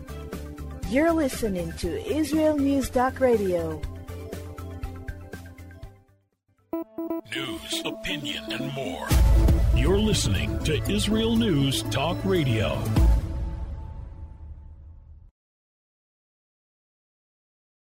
You're 0.91 1.13
listening 1.13 1.71
to 1.77 2.05
Israel 2.05 2.57
News 2.57 2.89
Talk 2.89 3.21
Radio. 3.21 3.81
News, 7.33 7.81
opinion, 7.85 8.43
and 8.51 8.73
more. 8.73 9.07
You're 9.73 9.97
listening 9.97 10.59
to 10.65 10.83
Israel 10.91 11.37
News 11.37 11.83
Talk 11.83 12.17
Radio. 12.25 12.77